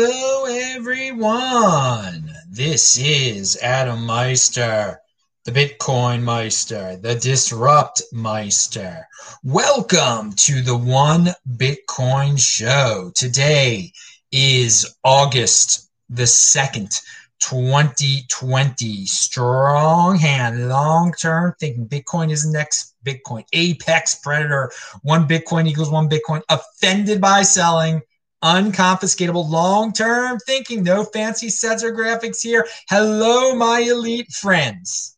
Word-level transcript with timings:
Hello, 0.00 0.44
everyone. 0.76 2.32
This 2.48 2.96
is 2.98 3.58
Adam 3.60 4.06
Meister, 4.06 5.00
the 5.44 5.50
Bitcoin 5.50 6.22
Meister, 6.22 6.96
the 6.98 7.16
Disrupt 7.16 8.02
Meister. 8.12 9.08
Welcome 9.42 10.34
to 10.34 10.62
the 10.62 10.76
One 10.76 11.30
Bitcoin 11.56 12.38
Show. 12.38 13.10
Today 13.16 13.92
is 14.30 14.94
August 15.02 15.90
the 16.08 16.22
2nd, 16.22 17.02
2020. 17.40 19.04
Strong 19.04 20.18
hand, 20.18 20.68
long 20.68 21.12
term 21.20 21.56
thinking. 21.58 21.88
Bitcoin 21.88 22.30
is 22.30 22.48
next 22.48 22.94
Bitcoin. 23.04 23.44
Apex 23.52 24.14
predator. 24.22 24.70
One 25.02 25.26
Bitcoin 25.26 25.66
equals 25.66 25.90
one 25.90 26.08
Bitcoin. 26.08 26.42
Offended 26.48 27.20
by 27.20 27.42
selling 27.42 28.00
unconfiscatable 28.42 29.48
long-term 29.48 30.38
thinking. 30.46 30.82
No 30.82 31.04
fancy 31.04 31.48
sets 31.48 31.82
or 31.82 31.92
graphics 31.92 32.42
here. 32.42 32.66
Hello 32.88 33.54
my 33.54 33.80
elite 33.80 34.30
friends. 34.32 35.16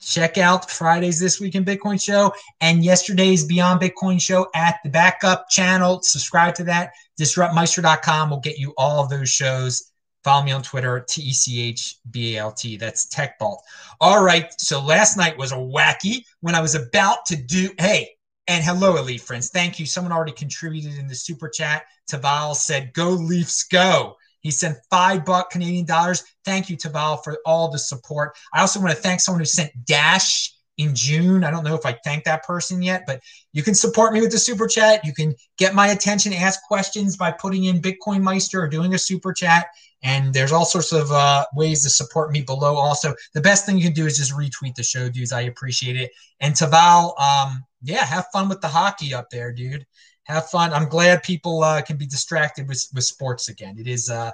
Check 0.00 0.38
out 0.38 0.70
friday's 0.70 1.18
this 1.18 1.40
week 1.40 1.54
in 1.54 1.64
bitcoin 1.64 2.00
show 2.00 2.32
and 2.60 2.84
yesterday's 2.84 3.44
beyond 3.44 3.80
bitcoin 3.80 4.20
show 4.20 4.48
at 4.54 4.78
the 4.84 4.90
backup 4.90 5.50
channel. 5.50 6.00
Subscribe 6.02 6.54
to 6.54 6.64
that. 6.64 6.92
Disruptmeister.com 7.20 8.30
will 8.30 8.40
get 8.40 8.58
you 8.58 8.72
all 8.78 9.02
of 9.02 9.10
those 9.10 9.28
shows. 9.28 9.90
Follow 10.24 10.44
me 10.44 10.52
on 10.52 10.62
twitter 10.62 11.04
t-e-c-h-b-a-l-t 11.08 12.76
that's 12.76 13.08
TechBalt. 13.08 13.58
All 14.00 14.22
right. 14.22 14.48
So 14.60 14.80
last 14.80 15.16
night 15.16 15.36
was 15.36 15.52
a 15.52 15.56
wacky 15.56 16.24
when 16.40 16.54
i 16.54 16.60
was 16.60 16.74
about 16.74 17.26
to 17.26 17.36
do 17.36 17.70
hey 17.78 18.10
and 18.48 18.64
hello, 18.64 18.96
Elite 18.96 19.20
friends. 19.20 19.50
Thank 19.50 19.78
you. 19.78 19.84
Someone 19.84 20.12
already 20.12 20.32
contributed 20.32 20.98
in 20.98 21.06
the 21.06 21.14
super 21.14 21.48
chat. 21.48 21.84
Taval 22.10 22.56
said, 22.56 22.94
Go 22.94 23.10
Leafs, 23.10 23.62
go. 23.64 24.16
He 24.40 24.50
sent 24.50 24.78
five 24.90 25.24
buck 25.24 25.50
Canadian 25.50 25.84
dollars. 25.84 26.24
Thank 26.44 26.70
you, 26.70 26.76
Taval, 26.76 27.22
for 27.22 27.38
all 27.44 27.70
the 27.70 27.78
support. 27.78 28.36
I 28.54 28.60
also 28.60 28.80
want 28.80 28.90
to 28.90 28.96
thank 28.96 29.20
someone 29.20 29.40
who 29.40 29.46
sent 29.46 29.70
Dash 29.84 30.54
in 30.78 30.94
June. 30.94 31.44
I 31.44 31.50
don't 31.50 31.64
know 31.64 31.74
if 31.74 31.84
I 31.84 31.98
thanked 32.04 32.24
that 32.24 32.44
person 32.44 32.80
yet, 32.80 33.02
but 33.06 33.20
you 33.52 33.62
can 33.62 33.74
support 33.74 34.14
me 34.14 34.20
with 34.20 34.30
the 34.30 34.38
super 34.38 34.66
chat. 34.66 35.04
You 35.04 35.12
can 35.12 35.34
get 35.58 35.74
my 35.74 35.88
attention, 35.88 36.32
ask 36.32 36.62
questions 36.62 37.16
by 37.16 37.32
putting 37.32 37.64
in 37.64 37.82
Bitcoin 37.82 38.22
Meister 38.22 38.62
or 38.62 38.68
doing 38.68 38.94
a 38.94 38.98
super 38.98 39.32
chat. 39.32 39.66
And 40.04 40.32
there's 40.32 40.52
all 40.52 40.64
sorts 40.64 40.92
of 40.92 41.10
uh, 41.10 41.44
ways 41.54 41.82
to 41.82 41.90
support 41.90 42.30
me 42.30 42.42
below. 42.42 42.76
Also, 42.76 43.12
the 43.34 43.40
best 43.40 43.66
thing 43.66 43.76
you 43.76 43.82
can 43.82 43.92
do 43.92 44.06
is 44.06 44.16
just 44.16 44.32
retweet 44.32 44.76
the 44.76 44.84
show, 44.84 45.08
dudes. 45.10 45.32
I 45.32 45.42
appreciate 45.42 45.96
it. 45.96 46.12
And 46.40 46.54
Taval, 46.54 47.20
um, 47.20 47.64
yeah, 47.82 48.04
have 48.04 48.26
fun 48.32 48.48
with 48.48 48.60
the 48.60 48.68
hockey 48.68 49.14
up 49.14 49.30
there, 49.30 49.52
dude. 49.52 49.86
Have 50.24 50.50
fun. 50.50 50.72
I'm 50.72 50.88
glad 50.88 51.22
people 51.22 51.62
uh, 51.62 51.80
can 51.82 51.96
be 51.96 52.06
distracted 52.06 52.68
with, 52.68 52.86
with 52.94 53.04
sports 53.04 53.48
again. 53.48 53.76
It 53.78 53.86
is 53.86 54.10
uh, 54.10 54.30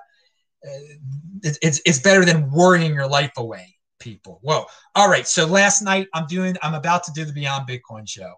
it, 1.43 1.59
it's 1.63 1.81
it's 1.85 2.01
better 2.01 2.25
than 2.25 2.51
worrying 2.51 2.95
your 2.95 3.07
life 3.07 3.33
away, 3.37 3.77
people. 3.99 4.39
Whoa. 4.43 4.65
All 4.95 5.09
right. 5.09 5.27
So 5.27 5.47
last 5.47 5.83
night 5.83 6.09
I'm 6.15 6.27
doing 6.27 6.57
I'm 6.63 6.75
about 6.75 7.05
to 7.05 7.13
do 7.13 7.25
the 7.25 7.33
Beyond 7.33 7.69
Bitcoin 7.69 8.09
show. 8.09 8.35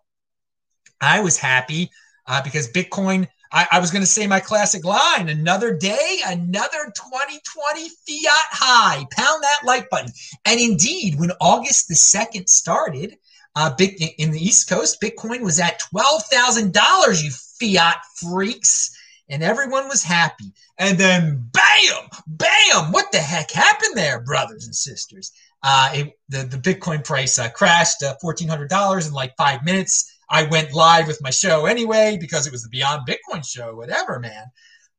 I 1.01 1.21
was 1.21 1.39
happy 1.39 1.91
uh, 2.27 2.43
because 2.43 2.71
Bitcoin. 2.71 3.29
I, 3.53 3.69
I 3.71 3.79
was 3.79 3.93
going 3.93 4.03
to 4.03 4.11
say 4.11 4.27
my 4.27 4.41
classic 4.41 4.85
line: 4.85 5.29
another 5.29 5.77
day, 5.77 6.19
another 6.27 6.93
2020 6.97 7.89
fiat 7.89 8.49
high. 8.51 9.07
Pound 9.13 9.43
that 9.43 9.61
like 9.65 9.89
button. 9.89 10.11
And 10.45 10.61
indeed, 10.61 11.19
when 11.19 11.31
August 11.41 11.89
the 11.89 11.95
second 11.95 12.49
started 12.49 13.17
uh, 13.57 13.75
big 13.75 14.01
in 14.19 14.31
the 14.31 14.39
East 14.39 14.69
Coast, 14.69 15.01
Bitcoin 15.01 15.41
was 15.41 15.59
at 15.59 15.81
twelve 15.81 16.23
thousand 16.31 16.73
dollars. 16.73 17.25
You 17.25 17.31
fiat 17.59 17.97
freaks, 18.17 18.95
and 19.31 19.43
everyone 19.43 19.89
was 19.89 20.03
happy. 20.05 20.53
And 20.79 20.99
then, 20.99 21.51
bam, 21.53 22.09
bam! 22.27 22.93
What 22.93 23.11
the 23.13 23.19
heck 23.19 23.51
happened 23.51 23.97
there, 23.97 24.21
brothers 24.21 24.67
and 24.67 24.75
sisters? 24.75 25.33
Uh, 25.63 25.91
it, 25.95 26.13
the 26.29 26.45
the 26.45 26.59
Bitcoin 26.59 27.03
price 27.03 27.39
uh, 27.39 27.49
crashed 27.49 28.03
uh, 28.03 28.15
fourteen 28.21 28.49
hundred 28.49 28.69
dollars 28.69 29.07
in 29.07 29.15
like 29.15 29.35
five 29.39 29.65
minutes. 29.65 30.13
I 30.29 30.43
went 30.43 30.75
live 30.75 31.07
with 31.07 31.23
my 31.23 31.31
show 31.31 31.65
anyway 31.67 32.19
because 32.21 32.47
it 32.47 32.53
was 32.53 32.63
the 32.63 32.69
Beyond 32.69 33.09
Bitcoin 33.09 33.45
show, 33.49 33.75
whatever, 33.75 34.19
man. 34.21 34.45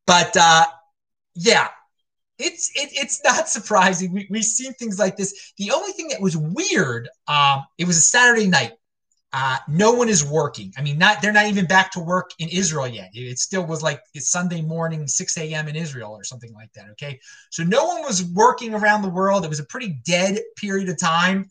But 0.08 0.36
uh, 0.36 0.66
yeah, 1.36 1.68
it's 2.40 2.72
it, 2.76 2.90
it's 2.94 3.22
not 3.24 3.50
surprising. 3.58 4.14
We, 4.14 4.28
we've 4.30 4.44
seen 4.44 4.74
things 4.74 5.00
like 5.00 5.18
this. 5.18 5.54
The 5.58 5.72
only 5.72 5.92
thing 5.92 6.08
that 6.10 6.22
was 6.22 6.38
weird, 6.38 7.10
um, 7.28 7.64
it 7.78 7.88
was 7.88 7.98
a 7.98 8.02
Saturday 8.02 8.48
night. 8.48 8.74
Uh, 9.34 9.58
no 9.68 9.92
one 9.92 10.08
is 10.08 10.24
working. 10.24 10.72
I 10.78 10.82
mean, 10.82 10.98
not 10.98 11.22
they're 11.22 11.34
not 11.34 11.48
even 11.48 11.66
back 11.66 11.92
to 11.92 12.00
work 12.00 12.32
in 12.40 12.48
Israel 12.50 12.88
yet. 12.88 13.12
It, 13.14 13.24
it 13.24 13.40
still 13.40 13.66
was 13.66 13.84
like 13.84 14.02
it's 14.14 14.32
Sunday 14.32 14.62
morning, 14.62 15.06
6 15.06 15.38
a.m. 15.38 15.68
in 15.68 15.76
Israel 15.76 16.12
or 16.12 16.24
something 16.24 16.54
like 16.54 16.72
that. 16.74 16.90
Okay, 16.92 17.20
so 17.50 17.64
no 17.64 17.86
one 17.86 18.04
was 18.04 18.24
working 18.24 18.74
around 18.74 19.02
the 19.02 19.10
world. 19.10 19.44
It 19.44 19.50
was 19.50 19.60
a 19.60 19.66
pretty 19.66 20.00
dead 20.06 20.40
period 20.56 20.88
of 20.90 20.98
time, 20.98 21.50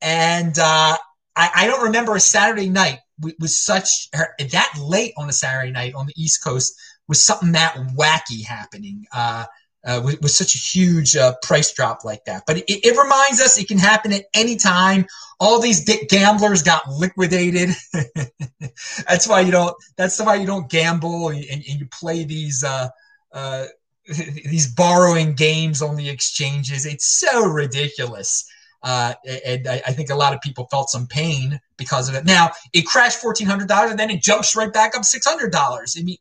and 0.00 0.58
uh, 0.58 0.96
I, 1.36 1.50
I 1.54 1.66
don't 1.66 1.84
remember 1.84 2.16
a 2.16 2.20
Saturday 2.20 2.68
night 2.68 2.98
was 3.38 3.62
such 3.62 4.08
that 4.12 4.72
late 4.80 5.12
on 5.18 5.28
a 5.28 5.32
Saturday 5.32 5.70
night 5.70 5.94
on 5.94 6.06
the 6.06 6.14
East 6.16 6.42
Coast 6.42 6.74
was 7.06 7.24
something 7.24 7.52
that 7.52 7.74
wacky 7.96 8.44
happening. 8.44 9.04
Uh, 9.12 9.44
uh, 9.84 10.00
with, 10.04 10.20
with, 10.20 10.30
such 10.30 10.54
a 10.54 10.58
huge 10.58 11.16
uh, 11.16 11.34
price 11.42 11.72
drop 11.72 12.04
like 12.04 12.24
that. 12.26 12.42
But 12.46 12.58
it, 12.58 12.64
it, 12.68 12.96
reminds 12.98 13.40
us 13.40 13.58
it 13.58 13.68
can 13.68 13.78
happen 13.78 14.12
at 14.12 14.24
any 14.34 14.56
time. 14.56 15.06
All 15.38 15.60
these 15.60 15.84
gamblers 16.08 16.62
got 16.62 16.88
liquidated. 16.90 17.70
that's 19.08 19.26
why 19.26 19.40
you 19.40 19.50
don't. 19.50 19.74
That's 19.96 20.20
why 20.20 20.34
you 20.34 20.46
don't 20.46 20.70
gamble 20.70 21.28
and, 21.28 21.44
and, 21.44 21.64
you 21.64 21.86
play 21.86 22.24
these 22.24 22.62
uh, 22.62 22.88
uh 23.32 23.66
these 24.06 24.72
borrowing 24.74 25.34
games 25.34 25.82
on 25.82 25.96
the 25.96 26.08
exchanges. 26.08 26.84
It's 26.84 27.06
so 27.06 27.46
ridiculous. 27.46 28.44
Uh, 28.82 29.12
and 29.46 29.68
I, 29.68 29.82
I, 29.88 29.92
think 29.92 30.08
a 30.08 30.14
lot 30.14 30.32
of 30.32 30.40
people 30.40 30.66
felt 30.70 30.88
some 30.88 31.06
pain 31.06 31.60
because 31.76 32.08
of 32.08 32.14
it. 32.14 32.24
Now 32.24 32.50
it 32.72 32.86
crashed 32.86 33.18
fourteen 33.18 33.46
hundred 33.46 33.68
dollars, 33.68 33.90
and 33.90 34.00
then 34.00 34.10
it 34.10 34.22
jumps 34.22 34.56
right 34.56 34.72
back 34.72 34.96
up 34.96 35.04
six 35.04 35.26
hundred 35.26 35.52
dollars. 35.52 35.96
I 35.98 36.02
mean, 36.02 36.16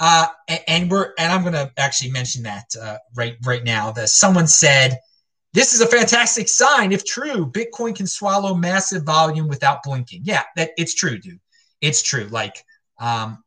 uh, 0.00 0.26
and 0.68 0.90
we're 0.90 1.12
and 1.18 1.32
I'm 1.32 1.42
to 1.52 1.72
actually 1.76 2.10
mention 2.10 2.42
that 2.44 2.64
uh, 2.80 2.98
right 3.16 3.36
right 3.44 3.64
now. 3.64 3.90
That 3.92 4.08
someone 4.08 4.46
said 4.46 4.98
this 5.52 5.74
is 5.74 5.80
a 5.80 5.86
fantastic 5.86 6.48
sign. 6.48 6.92
If 6.92 7.04
true, 7.04 7.50
Bitcoin 7.50 7.96
can 7.96 8.06
swallow 8.06 8.54
massive 8.54 9.02
volume 9.02 9.48
without 9.48 9.82
blinking. 9.82 10.22
Yeah, 10.24 10.44
that 10.56 10.70
it's 10.76 10.94
true, 10.94 11.18
dude. 11.18 11.40
It's 11.80 12.02
true. 12.02 12.28
Like, 12.30 12.64
um, 13.00 13.42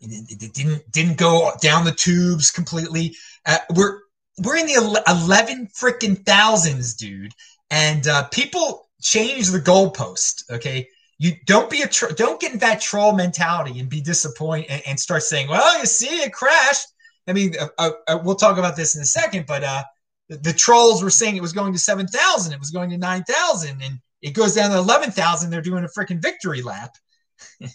it, 0.00 0.42
it 0.42 0.54
didn't 0.54 0.90
didn't 0.92 1.16
go 1.16 1.52
down 1.60 1.84
the 1.84 1.92
tubes 1.92 2.50
completely. 2.50 3.16
Uh, 3.46 3.58
we're 3.74 4.00
we're 4.44 4.56
in 4.56 4.66
the 4.66 5.02
eleven 5.08 5.68
freaking 5.68 6.24
thousands, 6.24 6.94
dude, 6.94 7.32
and 7.70 8.06
uh, 8.06 8.28
people 8.28 8.88
change 9.02 9.48
the 9.48 9.60
goalpost. 9.60 10.48
Okay, 10.50 10.86
you 11.20 11.32
don't 11.44 11.68
be 11.68 11.82
a 11.82 11.86
tro- 11.86 12.12
don't 12.12 12.40
get 12.40 12.54
in 12.54 12.58
that 12.60 12.80
troll 12.80 13.12
mentality 13.12 13.78
and 13.78 13.90
be 13.90 14.00
disappointed 14.00 14.70
and, 14.70 14.82
and, 14.86 14.98
start 14.98 15.22
saying, 15.22 15.48
"Well, 15.48 15.78
you 15.78 15.84
see, 15.84 16.22
it 16.22 16.32
crashed." 16.32 16.88
I 17.28 17.34
mean, 17.34 17.54
uh, 17.60 17.68
uh, 17.76 17.90
uh, 18.08 18.18
we'll 18.24 18.36
talk 18.36 18.56
about 18.56 18.74
this 18.74 18.96
in 18.96 19.02
a 19.02 19.04
second, 19.04 19.44
but 19.46 19.62
uh, 19.62 19.84
the, 20.30 20.38
the, 20.38 20.52
trolls 20.54 21.02
were 21.02 21.10
saying 21.10 21.36
it 21.36 21.42
was 21.42 21.52
going 21.52 21.74
to 21.74 21.78
seven 21.78 22.06
thousand, 22.06 22.54
it 22.54 22.58
was 22.58 22.70
going 22.70 22.88
to 22.88 22.96
nine 22.96 23.22
thousand, 23.24 23.82
and 23.82 23.98
it 24.22 24.30
goes 24.30 24.54
down 24.54 24.70
to 24.70 24.78
eleven 24.78 25.10
thousand. 25.10 25.50
They're 25.50 25.60
doing 25.60 25.84
a 25.84 25.88
freaking 25.88 26.22
victory 26.22 26.62
lap. 26.62 26.96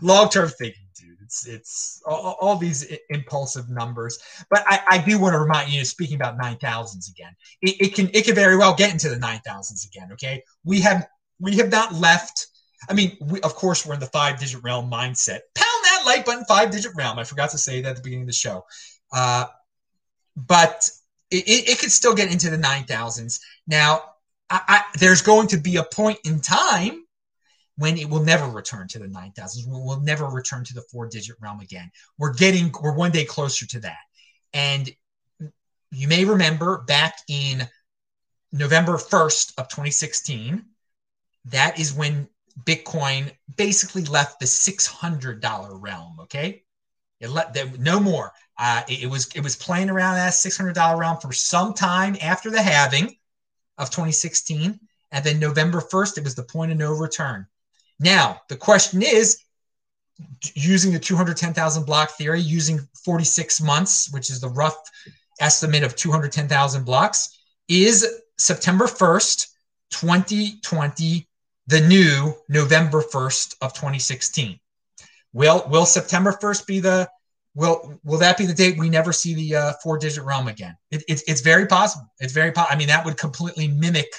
Long 0.00 0.28
term 0.28 0.48
thinking, 0.48 0.86
dude. 0.94 1.18
It's 1.22 1.44
it's 1.48 2.02
all, 2.06 2.36
all 2.40 2.56
these 2.56 2.86
impulsive 3.10 3.68
numbers, 3.68 4.20
but 4.48 4.62
I, 4.64 4.80
I, 4.88 4.98
do 4.98 5.18
want 5.18 5.34
to 5.34 5.40
remind 5.40 5.72
you, 5.72 5.84
speaking 5.84 6.14
about 6.14 6.38
nine 6.38 6.56
thousands 6.58 7.10
again, 7.10 7.34
it, 7.62 7.88
it 7.88 7.94
can 7.96 8.08
it 8.14 8.26
can 8.26 8.36
very 8.36 8.56
well 8.56 8.74
get 8.76 8.92
into 8.92 9.08
the 9.08 9.18
nine 9.18 9.40
thousands 9.44 9.84
again. 9.84 10.10
Okay, 10.12 10.44
we 10.64 10.80
have 10.82 11.08
we 11.42 11.56
have 11.56 11.70
not 11.70 11.92
left. 11.92 12.46
I 12.88 12.94
mean, 12.94 13.16
we, 13.20 13.40
of 13.40 13.54
course, 13.56 13.84
we're 13.84 13.94
in 13.94 14.00
the 14.00 14.06
five 14.06 14.38
digit 14.38 14.62
realm 14.62 14.90
mindset. 14.90 15.40
Pound 15.54 15.84
that 15.84 16.02
like 16.06 16.24
button, 16.24 16.44
five 16.46 16.70
digit 16.70 16.92
realm. 16.96 17.18
I 17.18 17.24
forgot 17.24 17.50
to 17.50 17.58
say 17.58 17.82
that 17.82 17.90
at 17.90 17.96
the 17.96 18.02
beginning 18.02 18.22
of 18.22 18.28
the 18.28 18.32
show. 18.32 18.64
Uh, 19.12 19.46
but 20.36 20.88
it, 21.30 21.44
it, 21.48 21.68
it, 21.70 21.78
could 21.78 21.90
still 21.90 22.14
get 22.14 22.32
into 22.32 22.48
the 22.48 22.56
9,000s. 22.56 23.40
Now, 23.66 24.02
I, 24.48 24.60
I, 24.68 24.82
there's 24.98 25.20
going 25.20 25.48
to 25.48 25.58
be 25.58 25.76
a 25.76 25.82
point 25.82 26.18
in 26.24 26.40
time 26.40 27.04
when 27.76 27.98
it 27.98 28.08
will 28.08 28.22
never 28.22 28.48
return 28.48 28.88
to 28.88 28.98
the 28.98 29.06
9,000s. 29.06 29.66
We'll, 29.66 29.84
we'll 29.84 30.00
never 30.00 30.26
return 30.26 30.64
to 30.64 30.74
the 30.74 30.82
four 30.90 31.08
digit 31.08 31.36
realm 31.40 31.60
again. 31.60 31.90
We're 32.18 32.34
getting, 32.34 32.72
we're 32.80 32.94
one 32.94 33.10
day 33.10 33.24
closer 33.24 33.66
to 33.66 33.80
that. 33.80 33.98
And 34.54 34.90
you 35.90 36.08
may 36.08 36.24
remember 36.24 36.84
back 36.86 37.16
in 37.28 37.68
November 38.52 38.96
1st 38.96 39.54
of 39.58 39.68
2016, 39.68 40.64
that 41.46 41.78
is 41.78 41.92
when 41.92 42.28
Bitcoin 42.64 43.32
basically 43.56 44.04
left 44.04 44.38
the 44.40 44.46
$600 44.46 45.68
realm. 45.80 46.20
Okay. 46.20 46.62
It 47.20 47.30
let 47.30 47.78
no 47.78 48.00
more. 48.00 48.32
Uh, 48.58 48.82
it, 48.88 49.04
it, 49.04 49.06
was 49.06 49.30
it 49.34 49.40
was 49.40 49.54
playing 49.54 49.88
around 49.88 50.16
that 50.16 50.32
$600 50.32 50.98
realm 50.98 51.18
for 51.18 51.32
some 51.32 51.72
time 51.72 52.16
after 52.20 52.50
the 52.50 52.60
halving 52.60 53.16
of 53.78 53.90
2016, 53.90 54.78
and 55.12 55.24
then 55.24 55.38
November 55.38 55.80
1st, 55.80 56.18
it 56.18 56.24
was 56.24 56.34
the 56.34 56.42
point 56.42 56.72
of 56.72 56.78
no 56.78 56.92
return. 56.92 57.46
Now 58.00 58.40
the 58.48 58.56
question 58.56 59.02
is, 59.02 59.38
using 60.54 60.92
the 60.92 60.98
210,000 60.98 61.84
block 61.84 62.10
theory, 62.10 62.40
using 62.40 62.80
46 63.04 63.60
months, 63.60 64.12
which 64.12 64.28
is 64.28 64.40
the 64.40 64.48
rough 64.48 64.76
estimate 65.40 65.84
of 65.84 65.96
210,000 65.96 66.84
blocks, 66.84 67.38
is 67.68 68.06
September 68.36 68.86
1st, 68.86 69.46
2020, 69.90 71.28
the 71.66 71.80
new 71.80 72.34
November 72.48 73.02
1st 73.02 73.56
of 73.60 73.72
2016. 73.72 74.58
Will 75.32 75.64
will 75.68 75.86
September 75.86 76.32
1st 76.32 76.66
be 76.66 76.80
the 76.80 77.08
will 77.54 77.98
will 78.04 78.18
that 78.18 78.36
be 78.36 78.46
the 78.46 78.54
date 78.54 78.78
we 78.78 78.90
never 78.90 79.12
see 79.12 79.34
the 79.34 79.56
uh, 79.56 79.72
four 79.82 79.98
digit 79.98 80.24
realm 80.24 80.48
again? 80.48 80.76
It, 80.90 81.02
it, 81.08 81.22
it's 81.26 81.40
very 81.40 81.66
possible. 81.66 82.06
It's 82.20 82.32
very 82.32 82.52
po- 82.52 82.66
I 82.68 82.76
mean 82.76 82.88
that 82.88 83.04
would 83.04 83.16
completely 83.16 83.68
mimic 83.68 84.12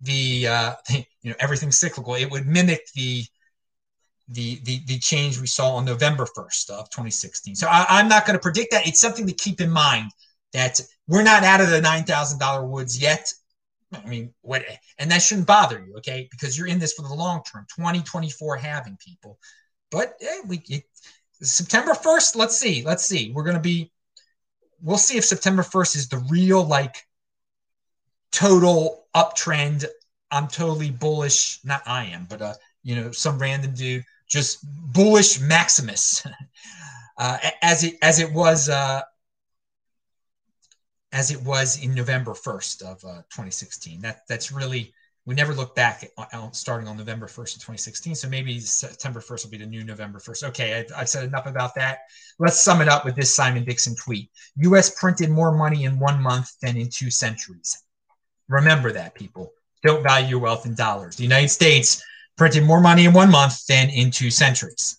the 0.00 0.48
uh, 0.48 0.74
you 0.90 1.30
know 1.30 1.36
everything 1.38 1.70
cyclical. 1.70 2.14
It 2.14 2.30
would 2.30 2.46
mimic 2.46 2.80
the 2.94 3.24
the 4.28 4.60
the, 4.64 4.80
the 4.86 4.98
change 4.98 5.40
we 5.40 5.46
saw 5.46 5.76
on 5.76 5.84
November 5.84 6.26
1st 6.36 6.70
of 6.70 6.90
2016. 6.90 7.54
So 7.54 7.68
I, 7.68 8.00
am 8.00 8.08
not 8.08 8.26
going 8.26 8.36
to 8.36 8.42
predict 8.42 8.72
that. 8.72 8.86
It's 8.86 9.00
something 9.00 9.26
to 9.26 9.32
keep 9.32 9.60
in 9.60 9.70
mind 9.70 10.10
that 10.52 10.80
we're 11.06 11.22
not 11.22 11.44
out 11.44 11.60
of 11.60 11.70
the 11.70 11.80
nine 11.80 12.04
thousand 12.04 12.40
dollar 12.40 12.66
woods 12.66 13.00
yet. 13.00 13.32
I 13.92 14.06
mean, 14.08 14.34
what, 14.42 14.64
and 14.98 15.10
that 15.10 15.22
shouldn't 15.22 15.46
bother 15.46 15.84
you, 15.86 15.96
okay? 15.98 16.28
Because 16.30 16.58
you're 16.58 16.66
in 16.66 16.78
this 16.78 16.94
for 16.94 17.02
the 17.02 17.14
long 17.14 17.42
term, 17.50 17.66
2024 17.76 18.56
halving 18.56 18.98
people. 19.04 19.38
But 19.90 20.16
yeah, 20.20 20.40
we 20.46 20.62
it, 20.68 20.84
September 21.40 21.92
1st, 21.92 22.36
let's 22.36 22.56
see, 22.56 22.82
let's 22.82 23.04
see. 23.04 23.30
We're 23.32 23.44
going 23.44 23.56
to 23.56 23.62
be, 23.62 23.92
we'll 24.82 24.98
see 24.98 25.18
if 25.18 25.24
September 25.24 25.62
1st 25.62 25.96
is 25.96 26.08
the 26.08 26.18
real, 26.30 26.64
like, 26.64 26.96
total 28.32 29.06
uptrend. 29.14 29.84
I'm 30.30 30.48
totally 30.48 30.90
bullish. 30.90 31.60
Not 31.64 31.82
I 31.86 32.06
am, 32.06 32.26
but, 32.28 32.42
uh, 32.42 32.54
you 32.82 32.96
know, 32.96 33.10
some 33.12 33.38
random 33.38 33.74
dude, 33.74 34.04
just 34.28 34.58
bullish 34.92 35.40
Maximus, 35.40 36.26
uh, 37.18 37.38
as 37.62 37.84
it 37.84 37.96
as 38.02 38.18
it 38.18 38.32
was 38.32 38.68
uh, 38.68 39.02
as 41.16 41.30
it 41.30 41.42
was 41.42 41.82
in 41.82 41.94
November 41.94 42.32
1st 42.32 42.82
of 42.82 43.02
uh, 43.02 43.22
2016. 43.32 44.02
That 44.02 44.28
that's 44.28 44.52
really 44.52 44.92
we 45.24 45.34
never 45.34 45.54
look 45.54 45.74
back 45.74 46.04
at, 46.04 46.54
starting 46.54 46.86
on 46.86 46.96
November 46.96 47.26
1st 47.26 47.56
of 47.56 47.60
2016. 47.62 48.14
So 48.14 48.28
maybe 48.28 48.60
September 48.60 49.20
1st 49.20 49.44
will 49.44 49.50
be 49.50 49.56
the 49.56 49.66
new 49.66 49.82
November 49.82 50.20
1st. 50.20 50.44
Okay, 50.50 50.78
I've, 50.78 50.92
I've 50.94 51.08
said 51.08 51.24
enough 51.24 51.46
about 51.46 51.74
that. 51.74 52.00
Let's 52.38 52.62
sum 52.62 52.80
it 52.80 52.88
up 52.88 53.04
with 53.04 53.16
this 53.16 53.34
Simon 53.34 53.64
Dixon 53.64 53.96
tweet. 53.96 54.30
U.S. 54.58 54.94
printed 55.00 55.30
more 55.30 55.50
money 55.56 55.84
in 55.84 55.98
one 55.98 56.22
month 56.22 56.52
than 56.60 56.76
in 56.76 56.90
two 56.90 57.10
centuries. 57.10 57.82
Remember 58.48 58.92
that, 58.92 59.16
people. 59.16 59.52
Don't 59.82 60.02
value 60.02 60.28
your 60.28 60.38
wealth 60.38 60.66
in 60.66 60.74
dollars. 60.74 61.16
The 61.16 61.24
United 61.24 61.48
States 61.48 62.04
printed 62.36 62.62
more 62.62 62.80
money 62.80 63.06
in 63.06 63.14
one 63.14 63.30
month 63.30 63.66
than 63.66 63.88
in 63.88 64.10
two 64.10 64.30
centuries. 64.30 64.98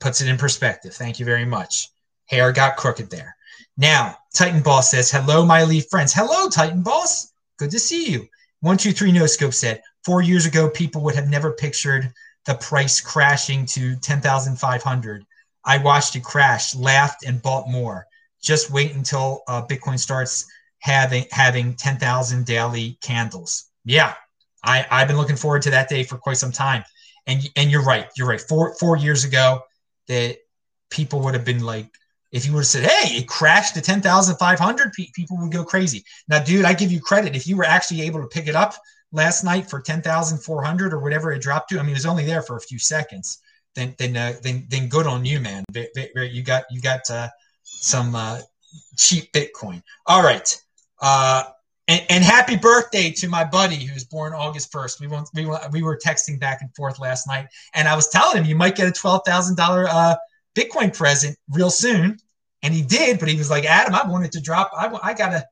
Puts 0.00 0.20
it 0.20 0.28
in 0.28 0.36
perspective. 0.36 0.92
Thank 0.92 1.18
you 1.20 1.24
very 1.24 1.46
much. 1.46 1.88
Hair 2.26 2.52
got 2.52 2.76
crooked 2.76 3.10
there. 3.10 3.36
Now, 3.76 4.16
Titan 4.34 4.62
Boss 4.62 4.90
says, 4.90 5.10
Hello, 5.10 5.44
my 5.44 5.64
Leaf 5.64 5.86
friends. 5.90 6.12
Hello, 6.12 6.48
Titan 6.48 6.82
Boss. 6.82 7.32
Good 7.58 7.70
to 7.70 7.78
see 7.78 8.10
you. 8.10 8.20
123 8.60 9.12
No 9.12 9.26
Scope 9.26 9.54
said, 9.54 9.82
Four 10.04 10.22
years 10.22 10.46
ago, 10.46 10.68
people 10.68 11.02
would 11.02 11.14
have 11.14 11.28
never 11.28 11.52
pictured 11.52 12.12
the 12.44 12.54
price 12.54 13.00
crashing 13.00 13.66
to 13.66 13.96
10,500. 13.96 15.24
I 15.64 15.78
watched 15.78 16.16
it 16.16 16.24
crash, 16.24 16.74
laughed, 16.74 17.24
and 17.24 17.40
bought 17.40 17.68
more. 17.68 18.06
Just 18.42 18.70
wait 18.70 18.94
until 18.94 19.42
uh, 19.46 19.64
Bitcoin 19.64 19.98
starts 19.98 20.44
having 20.80 21.24
having 21.30 21.74
10,000 21.74 22.44
daily 22.44 22.98
candles. 23.00 23.70
Yeah, 23.84 24.14
I, 24.64 24.84
I've 24.90 25.06
been 25.06 25.16
looking 25.16 25.36
forward 25.36 25.62
to 25.62 25.70
that 25.70 25.88
day 25.88 26.02
for 26.02 26.18
quite 26.18 26.36
some 26.36 26.52
time. 26.52 26.84
And 27.28 27.48
and 27.54 27.70
you're 27.70 27.84
right, 27.84 28.08
you're 28.16 28.26
right. 28.26 28.40
Four 28.40 28.74
four 28.74 28.96
years 28.96 29.22
ago, 29.22 29.62
that 30.08 30.38
people 30.90 31.20
would 31.20 31.34
have 31.34 31.44
been 31.44 31.62
like 31.62 31.88
if 32.32 32.46
you 32.46 32.52
would 32.52 32.60
have 32.60 32.66
said, 32.66 32.84
"Hey, 32.84 33.18
it 33.18 33.28
crashed 33.28 33.74
to 33.74 33.80
ten 33.80 34.00
thousand 34.00 34.36
five 34.36 34.58
hundred, 34.58 34.92
people 34.92 35.38
would 35.38 35.52
go 35.52 35.64
crazy." 35.64 36.04
Now, 36.28 36.42
dude, 36.42 36.64
I 36.64 36.74
give 36.74 36.90
you 36.90 37.00
credit 37.00 37.36
if 37.36 37.46
you 37.46 37.56
were 37.56 37.64
actually 37.64 38.02
able 38.02 38.20
to 38.20 38.26
pick 38.26 38.48
it 38.48 38.56
up 38.56 38.74
last 39.12 39.44
night 39.44 39.68
for 39.68 39.80
ten 39.80 40.02
thousand 40.02 40.38
four 40.38 40.64
hundred 40.64 40.92
or 40.92 40.98
whatever 40.98 41.32
it 41.32 41.42
dropped 41.42 41.70
to. 41.70 41.78
I 41.78 41.82
mean, 41.82 41.90
it 41.90 41.94
was 41.94 42.06
only 42.06 42.24
there 42.24 42.42
for 42.42 42.56
a 42.56 42.60
few 42.60 42.78
seconds. 42.78 43.38
Then, 43.74 43.94
then, 43.98 44.16
uh, 44.16 44.34
then, 44.42 44.66
then, 44.68 44.88
good 44.88 45.06
on 45.06 45.24
you, 45.24 45.40
man. 45.40 45.64
You 45.74 46.42
got, 46.42 46.64
you 46.70 46.80
got 46.82 47.08
uh, 47.10 47.28
some 47.62 48.14
uh, 48.14 48.40
cheap 48.98 49.32
Bitcoin. 49.32 49.82
All 50.06 50.22
right. 50.22 50.54
Uh, 51.00 51.44
and, 51.88 52.04
and, 52.10 52.24
happy 52.24 52.56
birthday 52.56 53.10
to 53.10 53.28
my 53.28 53.44
buddy 53.44 53.76
who's 53.76 54.04
born 54.04 54.34
August 54.34 54.72
1st. 54.72 55.00
We, 55.00 55.06
went, 55.08 55.28
we, 55.34 55.46
we 55.72 55.82
were 55.82 55.98
texting 55.98 56.38
back 56.38 56.60
and 56.60 56.72
forth 56.76 57.00
last 57.00 57.26
night, 57.26 57.46
and 57.74 57.88
I 57.88 57.96
was 57.96 58.08
telling 58.08 58.36
him 58.38 58.44
you 58.44 58.54
might 58.54 58.76
get 58.76 58.86
a 58.86 58.92
$12,000 58.92 59.86
uh, 59.88 60.16
Bitcoin 60.54 60.96
present 60.96 61.36
real 61.50 61.70
soon. 61.70 62.18
And 62.62 62.72
he 62.72 62.82
did, 62.82 63.18
but 63.18 63.28
he 63.28 63.36
was 63.36 63.50
like, 63.50 63.64
Adam, 63.64 63.94
I 63.94 64.06
wanted 64.08 64.32
to 64.32 64.40
drop. 64.40 64.70
I, 64.76 64.96
I 65.02 65.14
gotta, 65.14 65.44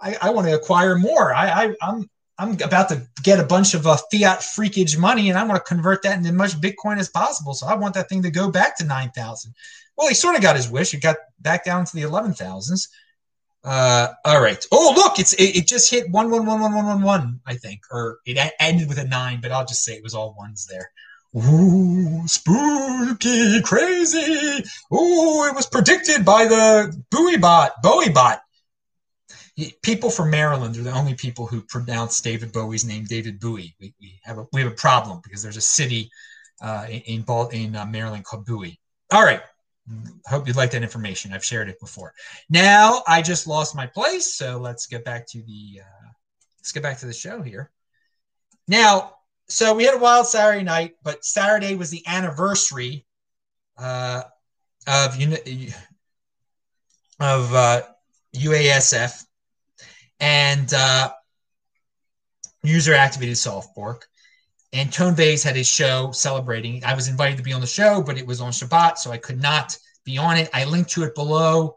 I, 0.00 0.16
I 0.22 0.30
want 0.30 0.46
to 0.46 0.54
acquire 0.54 0.96
more. 0.96 1.34
I, 1.34 1.64
I, 1.64 1.74
I'm, 1.82 2.08
I'm 2.38 2.52
about 2.62 2.88
to 2.88 3.06
get 3.22 3.40
a 3.40 3.44
bunch 3.44 3.74
of 3.74 3.86
uh, 3.86 3.96
fiat 4.10 4.40
freakage 4.40 4.98
money, 4.98 5.28
and 5.28 5.38
I 5.38 5.44
want 5.44 5.56
to 5.56 5.74
convert 5.74 6.02
that 6.02 6.16
into 6.16 6.28
as 6.28 6.34
much 6.34 6.60
Bitcoin 6.60 6.98
as 6.98 7.08
possible. 7.08 7.52
So 7.54 7.66
I 7.66 7.74
want 7.74 7.94
that 7.94 8.08
thing 8.08 8.22
to 8.22 8.30
go 8.30 8.50
back 8.50 8.76
to 8.78 8.84
nine 8.84 9.10
thousand. 9.10 9.54
Well, 9.96 10.08
he 10.08 10.14
sort 10.14 10.34
of 10.34 10.42
got 10.42 10.56
his 10.56 10.68
wish. 10.68 10.94
It 10.94 11.02
got 11.02 11.16
back 11.40 11.64
down 11.64 11.84
to 11.84 11.94
the 11.94 12.02
eleven 12.02 12.32
thousands. 12.32 12.88
Uh, 13.62 14.08
all 14.24 14.40
right. 14.40 14.66
Oh, 14.72 14.92
look, 14.96 15.18
it's 15.18 15.34
it, 15.34 15.56
it, 15.56 15.66
just 15.66 15.90
hit 15.90 16.10
one 16.10 16.30
one 16.30 16.46
one 16.46 16.60
one 16.60 16.74
one 16.74 16.86
one 16.86 17.02
one. 17.02 17.40
I 17.46 17.54
think, 17.54 17.82
or 17.90 18.18
it 18.24 18.52
ended 18.58 18.88
with 18.88 18.98
a 18.98 19.04
nine, 19.04 19.40
but 19.40 19.52
I'll 19.52 19.66
just 19.66 19.84
say 19.84 19.92
it 19.94 20.02
was 20.02 20.14
all 20.14 20.34
ones 20.36 20.66
there. 20.66 20.90
Ooh, 21.34 22.28
spooky, 22.28 23.62
crazy. 23.62 24.64
Ooh, 24.92 25.46
it 25.46 25.54
was 25.54 25.66
predicted 25.66 26.26
by 26.26 26.44
the 26.44 26.94
Bowie 27.10 27.38
bot, 27.38 27.72
Bowie 27.82 28.10
bot. 28.10 28.42
People 29.82 30.10
from 30.10 30.30
Maryland 30.30 30.76
are 30.76 30.82
the 30.82 30.92
only 30.92 31.14
people 31.14 31.46
who 31.46 31.62
pronounce 31.62 32.20
David 32.20 32.52
Bowie's 32.52 32.84
name 32.84 33.04
David 33.04 33.40
Bowie. 33.40 33.74
We, 33.80 33.94
we 34.00 34.20
have 34.24 34.38
a 34.38 34.46
we 34.52 34.60
have 34.62 34.72
a 34.72 34.74
problem 34.74 35.20
because 35.22 35.42
there's 35.42 35.56
a 35.56 35.62
city 35.62 36.10
uh, 36.60 36.86
in 36.88 37.24
in, 37.52 37.76
uh, 37.76 37.86
Maryland 37.86 38.24
called 38.24 38.44
Bowie. 38.44 38.78
All 39.10 39.24
right. 39.24 39.40
Hope 40.26 40.46
you 40.46 40.54
like 40.54 40.70
that 40.70 40.82
information. 40.82 41.32
I've 41.32 41.44
shared 41.44 41.68
it 41.68 41.80
before. 41.80 42.12
Now 42.48 43.02
I 43.06 43.20
just 43.20 43.46
lost 43.46 43.74
my 43.74 43.86
place, 43.86 44.34
so 44.34 44.58
let's 44.58 44.86
get 44.86 45.04
back 45.04 45.26
to 45.28 45.42
the 45.42 45.80
uh, 45.80 46.08
let's 46.58 46.72
get 46.72 46.82
back 46.82 46.98
to 46.98 47.06
the 47.06 47.12
show 47.12 47.42
here. 47.42 47.70
Now 48.68 49.14
so 49.52 49.74
we 49.74 49.84
had 49.84 49.94
a 49.94 49.98
wild 49.98 50.26
Saturday 50.26 50.64
night, 50.64 50.94
but 51.02 51.24
Saturday 51.24 51.74
was 51.74 51.90
the 51.90 52.02
anniversary 52.06 53.04
uh, 53.76 54.22
of 54.86 55.14
of 57.20 57.54
uh, 57.54 57.82
UASF 58.34 59.24
and 60.20 60.72
uh, 60.72 61.10
user 62.62 62.94
activated 62.94 63.36
soft 63.36 63.74
fork. 63.74 64.06
And 64.72 64.90
Tone 64.90 65.14
Vays 65.14 65.42
had 65.42 65.54
his 65.54 65.68
show 65.68 66.12
celebrating. 66.12 66.82
I 66.82 66.94
was 66.94 67.08
invited 67.08 67.36
to 67.36 67.42
be 67.42 67.52
on 67.52 67.60
the 67.60 67.66
show, 67.66 68.02
but 68.02 68.16
it 68.16 68.26
was 68.26 68.40
on 68.40 68.52
Shabbat, 68.52 68.96
so 68.96 69.10
I 69.10 69.18
could 69.18 69.40
not 69.40 69.76
be 70.04 70.16
on 70.16 70.38
it. 70.38 70.48
I 70.54 70.64
linked 70.64 70.90
to 70.92 71.02
it 71.04 71.14
below, 71.14 71.74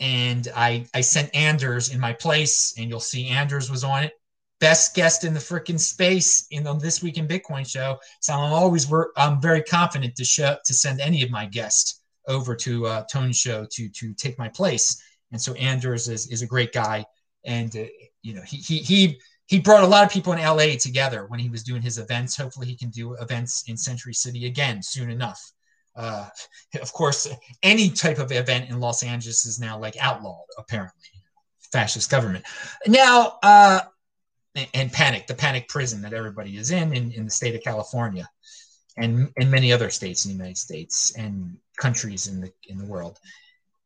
and 0.00 0.48
I 0.54 0.86
I 0.92 1.00
sent 1.00 1.34
Anders 1.34 1.94
in 1.94 1.98
my 1.98 2.12
place, 2.12 2.74
and 2.76 2.90
you'll 2.90 3.00
see 3.00 3.28
Anders 3.28 3.70
was 3.70 3.84
on 3.84 4.04
it 4.04 4.12
best 4.58 4.94
guest 4.94 5.24
in 5.24 5.34
the 5.34 5.40
freaking 5.40 5.78
space 5.78 6.46
in 6.50 6.66
on 6.66 6.78
this 6.78 7.02
week 7.02 7.18
in 7.18 7.28
Bitcoin 7.28 7.68
show. 7.68 7.98
So 8.20 8.32
I'm 8.32 8.52
always 8.52 8.90
I'm 9.16 9.40
very 9.40 9.62
confident 9.62 10.16
to 10.16 10.24
show 10.24 10.56
to 10.64 10.74
send 10.74 11.00
any 11.00 11.22
of 11.22 11.30
my 11.30 11.46
guests 11.46 12.02
over 12.26 12.54
to 12.56 12.86
uh, 12.86 13.04
Tone's 13.10 13.38
show 13.38 13.66
to 13.72 13.88
to 13.88 14.14
take 14.14 14.38
my 14.38 14.48
place. 14.48 15.02
And 15.32 15.40
so 15.40 15.54
Anders 15.54 16.08
is, 16.08 16.28
is 16.28 16.42
a 16.42 16.46
great 16.46 16.72
guy, 16.72 17.04
and 17.44 17.74
uh, 17.76 17.84
you 18.22 18.34
know 18.34 18.42
he 18.42 18.58
he 18.58 18.78
he 18.78 19.20
he 19.46 19.60
brought 19.60 19.84
a 19.84 19.86
lot 19.86 20.04
of 20.04 20.10
people 20.10 20.32
in 20.32 20.40
LA 20.40 20.76
together 20.78 21.26
when 21.26 21.38
he 21.38 21.48
was 21.48 21.62
doing 21.62 21.82
his 21.82 21.98
events. 21.98 22.36
Hopefully, 22.36 22.66
he 22.66 22.76
can 22.76 22.90
do 22.90 23.14
events 23.14 23.64
in 23.68 23.76
Century 23.76 24.14
City 24.14 24.46
again 24.46 24.82
soon 24.82 25.10
enough. 25.10 25.40
Uh, 25.94 26.28
of 26.82 26.92
course, 26.92 27.28
any 27.62 27.90
type 27.90 28.18
of 28.18 28.32
event 28.32 28.70
in 28.70 28.80
Los 28.80 29.02
Angeles 29.02 29.46
is 29.46 29.58
now 29.58 29.78
like 29.78 29.96
outlawed, 30.00 30.46
apparently, 30.58 31.08
fascist 31.72 32.10
government. 32.10 32.44
Now, 32.86 33.38
uh, 33.42 33.80
and 34.74 34.92
panic, 34.92 35.26
the 35.26 35.34
panic 35.34 35.68
prison 35.68 36.02
that 36.02 36.12
everybody 36.12 36.56
is 36.56 36.70
in, 36.70 36.92
in 36.92 37.12
in 37.12 37.24
the 37.24 37.30
state 37.30 37.54
of 37.54 37.62
California, 37.62 38.28
and 38.96 39.32
in 39.36 39.50
many 39.50 39.72
other 39.72 39.90
states 39.90 40.24
in 40.24 40.30
the 40.30 40.36
United 40.36 40.58
States 40.58 41.12
and 41.16 41.56
countries 41.76 42.26
in 42.26 42.40
the 42.40 42.52
in 42.68 42.78
the 42.78 42.84
world. 42.84 43.18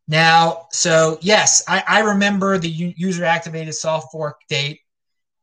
Now, 0.09 0.67
so 0.73 1.19
yes, 1.21 1.62
I, 1.69 1.85
I 1.87 2.00
remember 2.00 2.59
the 2.59 2.69
user 2.69 3.25
activated 3.25 3.75
soft 3.75 4.11
fork 4.11 4.41
date 4.49 4.81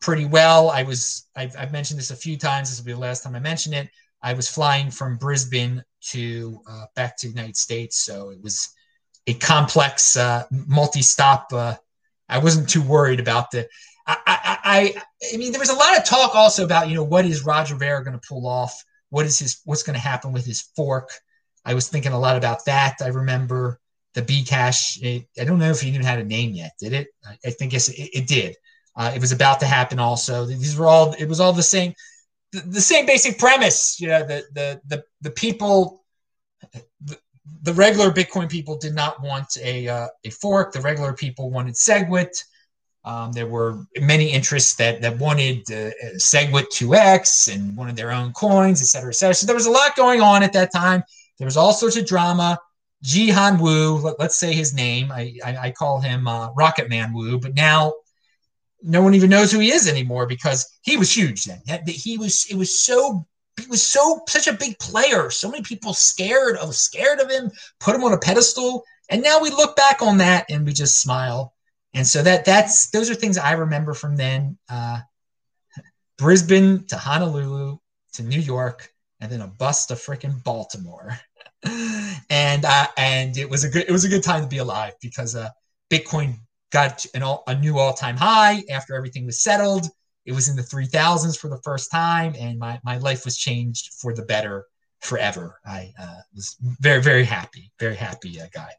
pretty 0.01 0.25
well. 0.25 0.69
I 0.69 0.83
was 0.83 1.27
I've, 1.35 1.55
I've, 1.57 1.71
mentioned 1.71 1.99
this 1.99 2.11
a 2.11 2.15
few 2.15 2.37
times. 2.37 2.69
This 2.69 2.79
will 2.79 2.85
be 2.85 2.93
the 2.93 2.99
last 2.99 3.23
time 3.23 3.35
I 3.35 3.39
mention 3.39 3.73
it. 3.73 3.89
I 4.21 4.33
was 4.33 4.49
flying 4.49 4.91
from 4.91 5.17
Brisbane 5.17 5.83
to 6.09 6.59
uh, 6.69 6.85
back 6.95 7.17
to 7.17 7.27
the 7.27 7.33
United 7.33 7.55
States, 7.55 8.03
so 8.03 8.29
it 8.29 8.41
was 8.41 8.69
a 9.25 9.33
complex 9.35 10.17
uh, 10.17 10.43
multi-stop. 10.51 11.47
Uh, 11.51 11.75
I 12.27 12.39
wasn't 12.39 12.69
too 12.69 12.81
worried 12.81 13.19
about 13.19 13.51
the 13.51 13.67
I, 14.07 14.17
I, 14.25 14.36
I 14.67 15.37
mean, 15.37 15.51
there 15.51 15.59
was 15.59 15.69
a 15.69 15.75
lot 15.75 15.97
of 15.97 16.03
talk 16.03 16.35
also 16.35 16.65
about, 16.65 16.89
you 16.89 16.95
know, 16.95 17.03
what 17.03 17.25
is 17.25 17.45
Roger 17.45 17.75
Ver 17.75 18.03
going 18.03 18.19
to 18.19 18.27
pull 18.27 18.45
off? 18.45 18.83
What 19.09 19.25
is 19.25 19.39
his, 19.39 19.61
what's 19.63 19.83
going 19.83 19.93
to 19.95 20.01
happen 20.01 20.33
with 20.33 20.45
his 20.45 20.61
fork? 20.75 21.09
I 21.63 21.73
was 21.73 21.87
thinking 21.87 22.11
a 22.11 22.19
lot 22.19 22.37
about 22.37 22.65
that. 22.65 22.95
I 23.01 23.07
remember 23.07 23.79
the 24.13 24.21
B 24.21 24.45
It, 24.49 25.27
I 25.39 25.43
don't 25.43 25.59
know 25.59 25.69
if 25.69 25.83
it 25.83 25.87
even 25.87 26.03
had 26.03 26.19
a 26.19 26.23
name 26.23 26.51
yet. 26.53 26.73
Did 26.79 26.93
it? 26.93 27.07
I, 27.25 27.37
I 27.45 27.49
think 27.51 27.73
it, 27.73 27.87
it 27.89 28.27
did. 28.27 28.55
Uh, 28.95 29.11
it 29.13 29.21
was 29.21 29.31
about 29.31 29.59
to 29.59 29.67
happen. 29.67 29.99
Also, 29.99 30.45
these 30.45 30.75
were 30.75 30.87
all. 30.87 31.13
It 31.19 31.27
was 31.27 31.39
all 31.39 31.53
the 31.53 31.61
same. 31.61 31.93
The, 32.51 32.61
the 32.61 32.81
same 32.81 33.05
basic 33.05 33.37
premise. 33.37 33.99
You 33.99 34.07
know, 34.07 34.25
the 34.25 34.43
the 34.53 34.81
the 34.87 35.03
the 35.21 35.31
people. 35.31 36.03
The, 37.05 37.17
the 37.61 37.73
regular 37.73 38.11
Bitcoin 38.11 38.49
people 38.49 38.77
did 38.77 38.95
not 38.95 39.21
want 39.21 39.55
a 39.61 39.87
uh, 39.87 40.07
a 40.23 40.29
fork. 40.31 40.73
The 40.73 40.81
regular 40.81 41.13
people 41.13 41.51
wanted 41.51 41.75
SegWit. 41.75 42.43
Um, 43.07 43.31
there 43.31 43.47
were 43.47 43.85
many 44.01 44.29
interests 44.29 44.75
that 44.75 45.01
that 45.01 45.17
wanted 45.17 45.59
uh, 45.71 45.91
SegWit 46.17 46.65
2x 46.73 47.53
and 47.53 47.73
wanted 47.77 47.95
their 47.95 48.11
own 48.11 48.33
coins, 48.33 48.81
et 48.81 48.87
cetera, 48.87 49.11
et 49.11 49.15
cetera. 49.15 49.33
So 49.33 49.45
there 49.45 49.55
was 49.55 49.65
a 49.65 49.71
lot 49.71 49.95
going 49.95 50.19
on 50.19 50.43
at 50.43 50.51
that 50.51 50.73
time. 50.73 51.01
There 51.37 51.45
was 51.45 51.55
all 51.55 51.71
sorts 51.71 51.95
of 51.95 52.05
drama. 52.05 52.59
Jihan 53.05 53.61
Wu, 53.61 53.95
let, 53.99 54.19
us 54.19 54.37
say 54.37 54.51
his 54.51 54.73
name. 54.73 55.09
I, 55.09 55.37
I, 55.45 55.57
I 55.57 55.71
call 55.71 56.01
him 56.01 56.27
uh, 56.27 56.51
Rocket 56.51 56.89
Man 56.89 57.13
Wu, 57.13 57.39
but 57.39 57.55
now 57.55 57.93
no 58.83 59.01
one 59.01 59.13
even 59.13 59.29
knows 59.29 59.53
who 59.53 59.59
he 59.59 59.71
is 59.71 59.87
anymore 59.87 60.27
because 60.27 60.67
he 60.81 60.97
was 60.97 61.15
huge 61.15 61.45
then. 61.45 61.61
He 61.87 62.17
was 62.17 62.45
it 62.49 62.57
was 62.57 62.77
so 62.77 63.25
he 63.57 63.67
was 63.67 63.81
so 63.81 64.19
such 64.27 64.47
a 64.47 64.53
big 64.53 64.77
player. 64.79 65.29
So 65.29 65.49
many 65.49 65.63
people 65.63 65.93
scared 65.93 66.57
of 66.57 66.75
scared 66.75 67.21
of 67.21 67.31
him, 67.31 67.51
put 67.79 67.95
him 67.95 68.03
on 68.03 68.11
a 68.11 68.19
pedestal, 68.19 68.83
and 69.07 69.23
now 69.23 69.39
we 69.39 69.49
look 69.49 69.77
back 69.77 70.01
on 70.01 70.17
that 70.17 70.45
and 70.49 70.65
we 70.65 70.73
just 70.73 70.99
smile. 70.99 71.53
And 71.97 72.05
so 72.05 72.21
that 72.21 72.45
that's 72.45 72.91
those 72.91 73.09
are 73.09 73.15
things 73.15 73.39
I 73.39 73.53
remember 73.53 73.95
from 73.95 74.15
then. 74.15 74.59
Uh, 74.69 74.99
Brisbane 76.19 76.85
to 76.87 76.95
Honolulu 76.95 77.79
to 78.13 78.23
New 78.23 78.39
York, 78.39 78.89
and 79.19 79.31
then 79.31 79.41
a 79.41 79.47
bus 79.47 79.87
to 79.87 79.95
freaking 79.95 80.43
Baltimore. 80.43 81.19
and 82.29 82.65
uh, 82.65 82.87
and 82.97 83.35
it 83.35 83.49
was 83.49 83.63
a 83.63 83.69
good 83.69 83.85
it 83.87 83.91
was 83.91 84.05
a 84.05 84.09
good 84.09 84.21
time 84.21 84.43
to 84.43 84.47
be 84.47 84.59
alive 84.59 84.93
because 85.01 85.35
uh, 85.35 85.49
Bitcoin 85.89 86.35
got 86.71 87.03
an 87.15 87.23
all, 87.23 87.43
a 87.47 87.55
new 87.55 87.79
all 87.79 87.93
time 87.93 88.15
high 88.15 88.63
after 88.69 88.95
everything 88.95 89.25
was 89.25 89.41
settled. 89.43 89.87
It 90.23 90.33
was 90.33 90.49
in 90.49 90.55
the 90.55 90.61
3000s 90.61 91.35
for 91.35 91.49
the 91.49 91.61
first 91.63 91.89
time, 91.89 92.35
and 92.37 92.59
my, 92.59 92.79
my 92.83 92.97
life 92.97 93.25
was 93.25 93.37
changed 93.37 93.93
for 93.93 94.13
the 94.13 94.23
better 94.23 94.65
forever. 94.99 95.59
I 95.65 95.93
uh, 95.99 96.19
was 96.35 96.57
very, 96.61 97.01
very 97.01 97.23
happy, 97.23 97.71
very 97.79 97.95
happy 97.95 98.39
uh, 98.39 98.47
guy, 98.53 98.73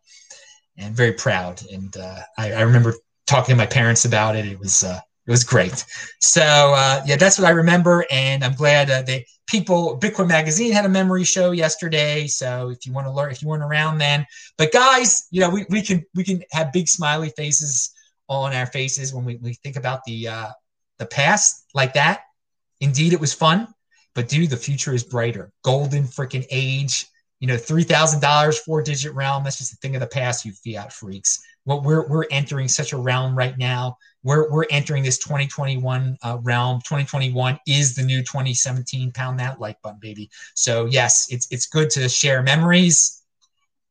and 0.77 0.95
very 0.95 1.15
proud. 1.15 1.63
And 1.73 1.97
uh, 1.97 2.21
I, 2.37 2.53
I, 2.53 2.61
remember 2.61 2.95
talking 3.29 3.53
to 3.53 3.57
my 3.57 3.67
parents 3.67 4.05
about 4.05 4.35
it. 4.35 4.47
It 4.47 4.59
was 4.59 4.83
uh, 4.83 4.99
it 5.27 5.31
was 5.31 5.45
great. 5.45 5.85
So 6.21 6.43
uh, 6.43 7.03
yeah, 7.07 7.17
that's 7.17 7.39
what 7.39 7.47
I 7.47 7.51
remember, 7.51 8.05
and 8.11 8.43
I'm 8.43 8.55
glad 8.55 8.91
uh, 8.91 9.05
people. 9.47 9.99
Bitcoin 10.01 10.27
Magazine 10.29 10.73
had 10.73 10.87
a 10.87 10.89
memory 10.89 11.25
show 11.25 11.51
yesterday, 11.51 12.27
so 12.27 12.71
if 12.71 12.87
you 12.87 12.93
want 12.93 13.07
to 13.07 13.13
learn, 13.13 13.31
if 13.31 13.43
you 13.43 13.49
weren't 13.49 13.63
around 13.63 13.99
then, 13.99 14.27
but 14.57 14.73
guys, 14.73 15.29
you 15.31 15.41
know 15.41 15.51
we, 15.51 15.67
we 15.69 15.83
can 15.83 16.05
we 16.15 16.25
can 16.25 16.43
have 16.51 16.73
big 16.73 16.89
smiley 16.89 17.31
faces 17.37 17.93
on 18.29 18.55
our 18.55 18.67
faces 18.67 19.15
when 19.15 19.25
we, 19.25 19.37
we 19.37 19.55
think 19.55 19.77
about 19.77 20.03
the 20.05 20.29
uh, 20.29 20.49
the 20.99 21.07
past 21.07 21.67
like 21.75 21.93
that. 21.93 22.23
Indeed, 22.81 23.13
it 23.13 23.21
was 23.21 23.35
fun, 23.35 23.69
but 24.15 24.29
dude, 24.29 24.51
the 24.51 24.57
future 24.57 24.95
is 24.95 25.05
brighter. 25.05 25.53
Golden 25.63 26.05
freaking 26.05 26.47
age. 26.51 27.07
You 27.41 27.47
know, 27.47 27.57
three 27.57 27.85
thousand 27.85 28.21
dollars, 28.21 28.59
four 28.59 28.83
digit 28.83 29.15
realm. 29.15 29.45
That's 29.45 29.59
just 29.59 29.73
a 29.73 29.77
thing 29.77 29.95
of 29.95 30.01
the 30.01 30.09
past, 30.09 30.45
you 30.45 30.53
fiat 30.53 30.93
freaks 30.93 31.39
what 31.69 31.83
we're 31.83 32.09
we're 32.09 32.25
entering 32.31 32.67
such 32.67 32.95
a 32.95 32.97
realm 32.97 33.37
right 33.37 33.59
now. 33.59 33.99
We're 34.23 34.51
we're 34.51 34.65
entering 34.71 35.03
this 35.03 35.19
2021 35.19 36.17
uh, 36.23 36.39
realm. 36.43 36.79
2021 36.79 37.59
is 37.67 37.95
the 37.95 38.03
new 38.03 38.21
2017. 38.21 39.13
Pound 39.13 39.39
that 39.39 39.61
like 39.61 39.81
button, 39.83 39.99
baby. 40.01 40.31
So 40.55 40.87
yes, 40.87 41.27
it's 41.31 41.47
it's 41.51 41.67
good 41.67 41.91
to 41.91 42.09
share 42.09 42.43
memories, 42.43 43.23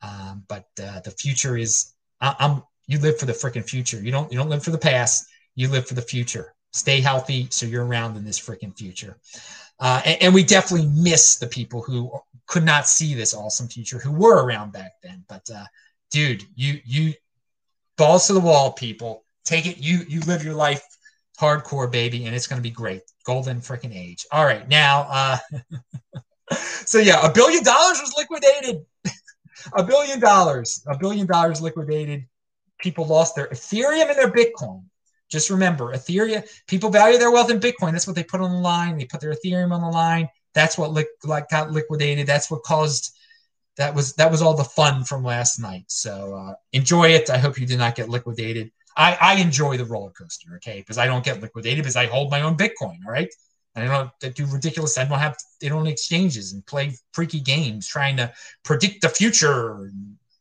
um, 0.02 0.44
but 0.48 0.66
uh, 0.82 1.02
the 1.02 1.12
future 1.12 1.56
is. 1.56 1.94
I, 2.20 2.36
I'm 2.40 2.64
you 2.88 2.98
live 2.98 3.20
for 3.20 3.28
the 3.28 3.34
freaking 3.34 3.70
future. 3.70 4.02
You 4.02 4.12
don't 4.12 4.32
you 4.32 4.40
don't 4.40 4.50
live 4.50 4.64
for 4.64 4.72
the 4.72 4.80
past. 4.80 5.28
You 5.54 5.68
live 5.68 5.88
for 5.88 5.94
the 5.94 6.02
future. 6.02 6.56
Stay 6.74 7.00
healthy 7.00 7.48
so 7.52 7.68
you're 7.68 7.86
around 7.86 8.18
in 8.18 8.26
this 8.26 8.40
freaking 8.40 8.76
future. 8.76 9.20
Uh, 9.80 10.02
and, 10.04 10.24
and, 10.24 10.34
we 10.34 10.44
definitely 10.44 10.88
miss 10.88 11.38
the 11.38 11.46
people 11.46 11.84
who 11.84 12.12
could 12.48 12.64
not 12.64 12.88
see 12.88 13.14
this 13.14 13.36
awesome 13.36 13.68
future 13.68 14.00
who 14.00 14.12
were 14.12 14.44
around 14.44 14.74
back 14.74 14.94
then. 15.04 15.24
But 15.30 15.48
uh, 15.54 15.66
dude, 16.10 16.44
you 16.56 16.80
you 16.84 17.14
balls 17.98 18.28
to 18.28 18.34
the 18.34 18.40
wall, 18.40 18.72
people. 18.74 19.24
Take 19.46 19.66
it. 19.66 19.78
You 19.78 20.00
you 20.08 20.22
live 20.22 20.44
your 20.44 20.54
life 20.54 20.84
hardcore, 21.40 21.92
baby, 21.92 22.26
and 22.26 22.36
it's 22.36 22.48
going 22.48 22.60
to 22.62 22.64
be 22.64 22.72
great. 22.72 23.02
Golden 23.26 23.60
freaking 23.60 23.96
age. 23.96 24.26
All 24.32 24.46
right, 24.46 24.68
now. 24.68 25.08
uh 25.10 25.38
So 26.86 27.00
yeah, 27.00 27.26
a 27.26 27.32
billion 27.32 27.64
dollars 27.64 28.00
was 28.00 28.14
liquidated. 28.18 28.86
a 29.74 29.84
billion 29.84 30.20
dollars. 30.20 30.84
A 30.88 30.98
billion 30.98 31.28
dollars 31.28 31.62
liquidated. 31.62 32.26
People 32.80 33.06
lost 33.06 33.36
their 33.36 33.48
Ethereum 33.48 34.10
and 34.10 34.18
their 34.18 34.32
Bitcoin. 34.32 34.84
Just 35.30 35.50
remember, 35.50 35.94
Ethereum. 35.94 36.48
People 36.68 36.90
value 36.90 37.18
their 37.18 37.32
wealth 37.32 37.52
in 37.52 37.60
Bitcoin. 37.60 37.92
That's 37.92 38.08
what 38.08 38.16
they 38.16 38.24
put 38.24 38.40
on 38.40 38.52
the 38.52 38.60
line. 38.60 38.98
They 38.98 39.06
put 39.06 39.20
their 39.20 39.34
Ethereum 39.34 39.72
on 39.72 39.82
the 39.82 39.90
line. 39.90 40.30
That's 40.54 40.78
what 40.78 40.94
li- 40.94 41.06
like 41.26 41.50
got 41.50 41.72
liquidated. 41.72 42.28
That's 42.28 42.50
what 42.50 42.64
caused 42.64 43.17
that 43.78 43.94
was 43.94 44.14
that 44.14 44.32
was 44.32 44.42
all 44.42 44.56
the 44.56 44.64
fun 44.64 45.04
from 45.04 45.24
last 45.24 45.60
night. 45.60 45.86
So 45.88 46.36
uh, 46.36 46.54
enjoy 46.74 47.10
it. 47.10 47.30
I 47.30 47.38
hope 47.38 47.60
you 47.60 47.66
did 47.66 47.80
not 47.80 47.96
get 47.96 48.10
liquidated. 48.10 48.72
I, 48.96 49.18
I 49.22 49.36
enjoy 49.36 49.78
the 49.78 49.86
roller 49.86 50.10
coaster, 50.10 50.56
okay, 50.56 50.80
because 50.80 50.98
I 50.98 51.06
don't 51.06 51.24
get 51.24 51.40
liquidated 51.40 51.84
because 51.84 51.96
I 51.96 52.08
hold 52.08 52.32
my 52.32 52.42
own 52.42 52.58
Bitcoin. 52.58 52.98
All 53.06 53.12
right, 53.12 53.30
I 53.76 53.86
don't 53.86 54.36
do 54.36 54.46
ridiculous. 54.48 54.98
I 54.98 55.06
don't 55.06 55.20
have 55.20 55.38
they 55.62 55.70
don't 55.70 55.88
exchanges 55.88 56.54
and 56.54 56.66
play 56.66 56.94
freaky 57.14 57.40
games 57.40 57.88
trying 57.88 58.18
to 58.18 58.34
predict 58.64 59.02
the 59.02 59.10
future. 59.10 59.92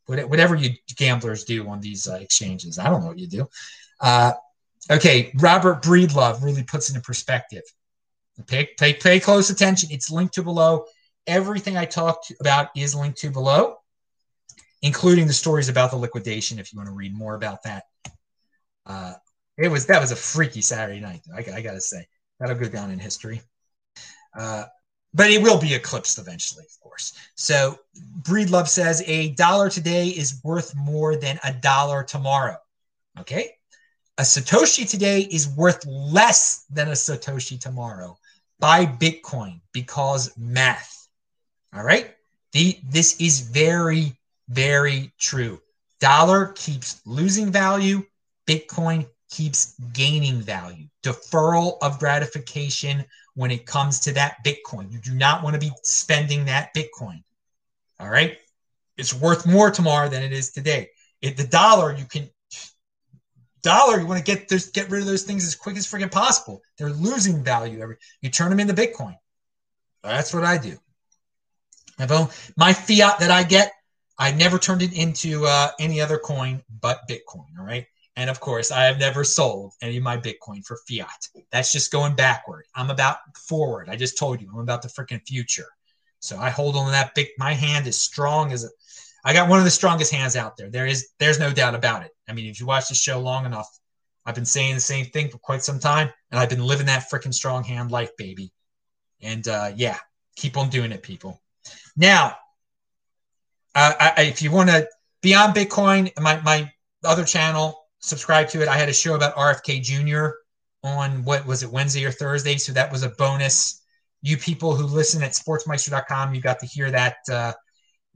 Whatever 0.06 0.54
you 0.54 0.70
gamblers 0.96 1.44
do 1.44 1.68
on 1.68 1.80
these 1.80 2.08
uh, 2.08 2.14
exchanges, 2.14 2.78
I 2.78 2.88
don't 2.88 3.02
know 3.02 3.08
what 3.08 3.18
you 3.18 3.26
do. 3.26 3.48
Uh, 4.00 4.32
okay, 4.90 5.32
Robert 5.34 5.82
Breedlove 5.82 6.42
really 6.42 6.62
puts 6.62 6.88
into 6.88 7.00
perspective. 7.00 7.64
Pay, 8.46 8.68
pay, 8.78 8.94
pay 8.94 9.18
close 9.18 9.50
attention. 9.50 9.90
It's 9.90 10.10
linked 10.10 10.34
to 10.34 10.42
below. 10.42 10.84
Everything 11.26 11.76
I 11.76 11.84
talked 11.84 12.32
about 12.40 12.68
is 12.76 12.94
linked 12.94 13.18
to 13.18 13.30
below, 13.30 13.76
including 14.82 15.26
the 15.26 15.32
stories 15.32 15.68
about 15.68 15.90
the 15.90 15.96
liquidation. 15.96 16.58
If 16.58 16.72
you 16.72 16.78
want 16.78 16.88
to 16.88 16.94
read 16.94 17.14
more 17.14 17.34
about 17.34 17.62
that, 17.64 17.84
uh, 18.86 19.14
it 19.56 19.68
was 19.68 19.86
that 19.86 20.00
was 20.00 20.12
a 20.12 20.16
freaky 20.16 20.60
Saturday 20.60 21.00
night. 21.00 21.22
I, 21.34 21.38
I 21.56 21.60
got 21.62 21.72
to 21.72 21.80
say 21.80 22.06
that'll 22.38 22.56
go 22.56 22.68
down 22.68 22.90
in 22.90 22.98
history. 22.98 23.42
Uh, 24.38 24.64
but 25.14 25.30
it 25.30 25.42
will 25.42 25.58
be 25.58 25.74
eclipsed 25.74 26.18
eventually, 26.18 26.64
of 26.64 26.80
course. 26.80 27.14
So 27.36 27.78
Breedlove 28.20 28.68
says 28.68 29.02
a 29.06 29.30
dollar 29.30 29.70
today 29.70 30.08
is 30.08 30.40
worth 30.44 30.74
more 30.76 31.16
than 31.16 31.40
a 31.42 31.54
dollar 31.54 32.02
tomorrow. 32.02 32.58
Okay. 33.18 33.52
A 34.18 34.22
Satoshi 34.22 34.88
today 34.88 35.22
is 35.22 35.48
worth 35.48 35.86
less 35.86 36.64
than 36.70 36.88
a 36.88 36.92
Satoshi 36.92 37.58
tomorrow. 37.58 38.18
Buy 38.60 38.84
Bitcoin 38.84 39.60
because 39.72 40.36
math. 40.36 41.05
All 41.76 41.84
right. 41.84 42.14
The, 42.52 42.78
this 42.88 43.20
is 43.20 43.40
very, 43.40 44.16
very 44.48 45.12
true. 45.18 45.60
Dollar 46.00 46.48
keeps 46.56 47.02
losing 47.04 47.52
value. 47.52 48.02
Bitcoin 48.48 49.06
keeps 49.30 49.74
gaining 49.92 50.40
value. 50.40 50.86
Deferral 51.02 51.76
of 51.82 51.98
gratification 51.98 53.04
when 53.34 53.50
it 53.50 53.66
comes 53.66 54.00
to 54.00 54.12
that 54.12 54.36
Bitcoin. 54.44 54.90
You 54.90 54.98
do 55.00 55.12
not 55.14 55.42
want 55.42 55.54
to 55.54 55.60
be 55.60 55.70
spending 55.82 56.46
that 56.46 56.74
Bitcoin. 56.74 57.22
All 58.00 58.08
right. 58.08 58.38
It's 58.96 59.12
worth 59.12 59.46
more 59.46 59.70
tomorrow 59.70 60.08
than 60.08 60.22
it 60.22 60.32
is 60.32 60.52
today. 60.52 60.88
If 61.20 61.36
the 61.36 61.46
dollar, 61.46 61.94
you 61.94 62.06
can 62.06 62.30
dollar, 63.62 64.00
you 64.00 64.06
want 64.06 64.24
to 64.24 64.24
get 64.24 64.48
those, 64.48 64.70
get 64.70 64.88
rid 64.90 65.02
of 65.02 65.06
those 65.06 65.24
things 65.24 65.44
as 65.44 65.54
quick 65.54 65.76
as 65.76 65.86
freaking 65.86 66.10
possible. 66.10 66.62
They're 66.78 66.90
losing 66.90 67.44
value. 67.44 67.80
Every 67.80 67.96
you 68.22 68.30
turn 68.30 68.48
them 68.48 68.60
into 68.60 68.72
Bitcoin. 68.72 69.16
That's 70.02 70.32
what 70.32 70.44
I 70.44 70.56
do. 70.56 70.78
My 71.98 72.72
fiat 72.72 73.18
that 73.20 73.30
I 73.30 73.42
get, 73.42 73.72
I 74.18 74.32
never 74.32 74.58
turned 74.58 74.82
it 74.82 74.92
into 74.92 75.46
uh, 75.46 75.70
any 75.78 76.00
other 76.00 76.18
coin 76.18 76.62
but 76.80 77.00
Bitcoin. 77.08 77.58
All 77.58 77.64
right. 77.64 77.86
And 78.16 78.30
of 78.30 78.40
course, 78.40 78.70
I 78.70 78.84
have 78.84 78.98
never 78.98 79.24
sold 79.24 79.74
any 79.82 79.98
of 79.98 80.02
my 80.02 80.16
Bitcoin 80.16 80.64
for 80.64 80.78
fiat. 80.88 81.28
That's 81.52 81.70
just 81.70 81.92
going 81.92 82.14
backward. 82.14 82.64
I'm 82.74 82.90
about 82.90 83.18
forward. 83.36 83.88
I 83.90 83.96
just 83.96 84.16
told 84.16 84.40
you, 84.40 84.48
I'm 84.52 84.60
about 84.60 84.82
the 84.82 84.88
freaking 84.88 85.26
future. 85.26 85.68
So 86.20 86.38
I 86.38 86.48
hold 86.48 86.76
on 86.76 86.86
to 86.86 86.90
that 86.92 87.14
big. 87.14 87.28
My 87.38 87.52
hand 87.52 87.86
is 87.86 88.00
strong 88.00 88.52
as 88.52 88.64
a. 88.64 88.68
I 89.24 89.32
got 89.32 89.48
one 89.48 89.58
of 89.58 89.64
the 89.64 89.70
strongest 89.70 90.12
hands 90.12 90.36
out 90.36 90.56
there. 90.56 90.70
There 90.70 90.86
is, 90.86 91.08
there's 91.18 91.38
no 91.38 91.52
doubt 91.52 91.74
about 91.74 92.04
it. 92.04 92.12
I 92.28 92.32
mean, 92.32 92.46
if 92.46 92.60
you 92.60 92.66
watch 92.66 92.88
the 92.88 92.94
show 92.94 93.18
long 93.20 93.44
enough, 93.44 93.68
I've 94.24 94.34
been 94.34 94.44
saying 94.44 94.74
the 94.74 94.80
same 94.80 95.06
thing 95.06 95.28
for 95.28 95.38
quite 95.38 95.62
some 95.62 95.78
time, 95.78 96.10
and 96.30 96.40
I've 96.40 96.48
been 96.48 96.64
living 96.64 96.86
that 96.86 97.10
freaking 97.10 97.34
strong 97.34 97.64
hand 97.64 97.90
life, 97.90 98.16
baby. 98.16 98.52
And 99.20 99.46
uh, 99.46 99.72
yeah, 99.76 99.98
keep 100.36 100.56
on 100.56 100.68
doing 100.68 100.92
it, 100.92 101.02
people. 101.02 101.40
Now, 101.96 102.36
uh, 103.74 103.92
I, 104.16 104.22
if 104.22 104.42
you 104.42 104.50
want 104.50 104.70
to 104.70 104.88
beyond 105.22 105.54
Bitcoin, 105.54 106.10
my 106.20 106.40
my 106.42 106.70
other 107.04 107.24
channel, 107.24 107.86
subscribe 108.00 108.48
to 108.48 108.62
it. 108.62 108.68
I 108.68 108.76
had 108.76 108.88
a 108.88 108.92
show 108.92 109.14
about 109.14 109.36
RFK 109.36 109.82
Jr. 109.82 110.36
on 110.82 111.24
what 111.24 111.46
was 111.46 111.62
it 111.62 111.70
Wednesday 111.70 112.04
or 112.04 112.10
Thursday, 112.10 112.56
so 112.56 112.72
that 112.72 112.90
was 112.90 113.02
a 113.02 113.10
bonus. 113.10 113.82
You 114.22 114.36
people 114.36 114.74
who 114.74 114.86
listen 114.86 115.22
at 115.22 115.32
sportsmeister.com, 115.32 116.34
you 116.34 116.40
got 116.40 116.58
to 116.60 116.66
hear 116.66 116.90
that 116.90 117.16
uh, 117.30 117.52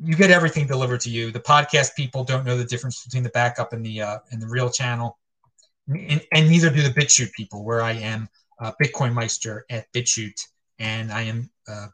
you 0.03 0.17
get 0.17 0.31
everything 0.31 0.67
delivered 0.67 1.01
to 1.01 1.11
you. 1.11 1.31
The 1.31 1.41
podcast 1.41 1.95
people 1.95 2.25
don't 2.25 2.45
know 2.45 2.57
the 2.57 2.65
difference 2.65 3.05
between 3.05 3.23
the 3.23 3.31
backup 3.31 3.73
and 3.73 3.85
the 3.85 4.01
uh, 4.01 4.19
and 4.31 4.41
the 4.41 4.49
real 4.49 4.71
channel, 4.71 5.19
and, 5.89 6.23
and 6.33 6.49
neither 6.49 6.71
do 6.71 6.83
the 6.83 6.91
BitChute 6.91 7.33
people. 7.33 7.65
Where 7.65 7.83
I 7.83 7.93
am 7.93 8.29
uh, 8.61 8.73
Bitcoin 8.83 9.13
Meister 9.13 9.67
at 9.69 9.93
BitChute, 9.93 10.47
and 10.79 11.13
I 11.13 11.23
am 11.23 11.51
uh, 11.69 11.89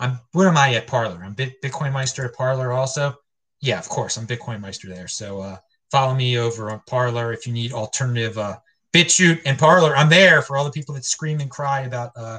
I'm 0.00 0.20
what 0.32 0.46
am 0.46 0.56
I 0.56 0.74
at 0.74 0.86
Parler? 0.86 1.20
I'm 1.22 1.34
Bit, 1.34 1.60
Bitcoin 1.62 1.92
Meister 1.92 2.24
at 2.24 2.34
Parler 2.34 2.72
also. 2.72 3.14
Yeah, 3.60 3.78
of 3.78 3.88
course, 3.88 4.16
I'm 4.16 4.26
Bitcoin 4.26 4.60
Meister 4.60 4.88
there. 4.88 5.08
So 5.08 5.40
uh, 5.40 5.58
follow 5.90 6.14
me 6.14 6.38
over 6.38 6.70
on 6.70 6.80
Parler 6.86 7.32
if 7.32 7.46
you 7.46 7.52
need 7.52 7.72
alternative 7.72 8.38
uh, 8.38 8.56
BitChute 8.92 9.42
and 9.46 9.58
Parler. 9.58 9.96
I'm 9.96 10.08
there 10.08 10.42
for 10.42 10.56
all 10.56 10.64
the 10.64 10.70
people 10.70 10.94
that 10.94 11.04
scream 11.04 11.40
and 11.40 11.50
cry 11.50 11.82
about 11.82 12.12
uh, 12.16 12.38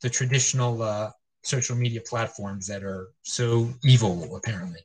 the 0.00 0.10
traditional 0.10 0.82
uh, 0.82 1.10
social 1.42 1.76
media 1.76 2.00
platforms 2.00 2.66
that 2.68 2.82
are 2.82 3.08
so 3.22 3.68
evil, 3.84 4.34
apparently. 4.36 4.80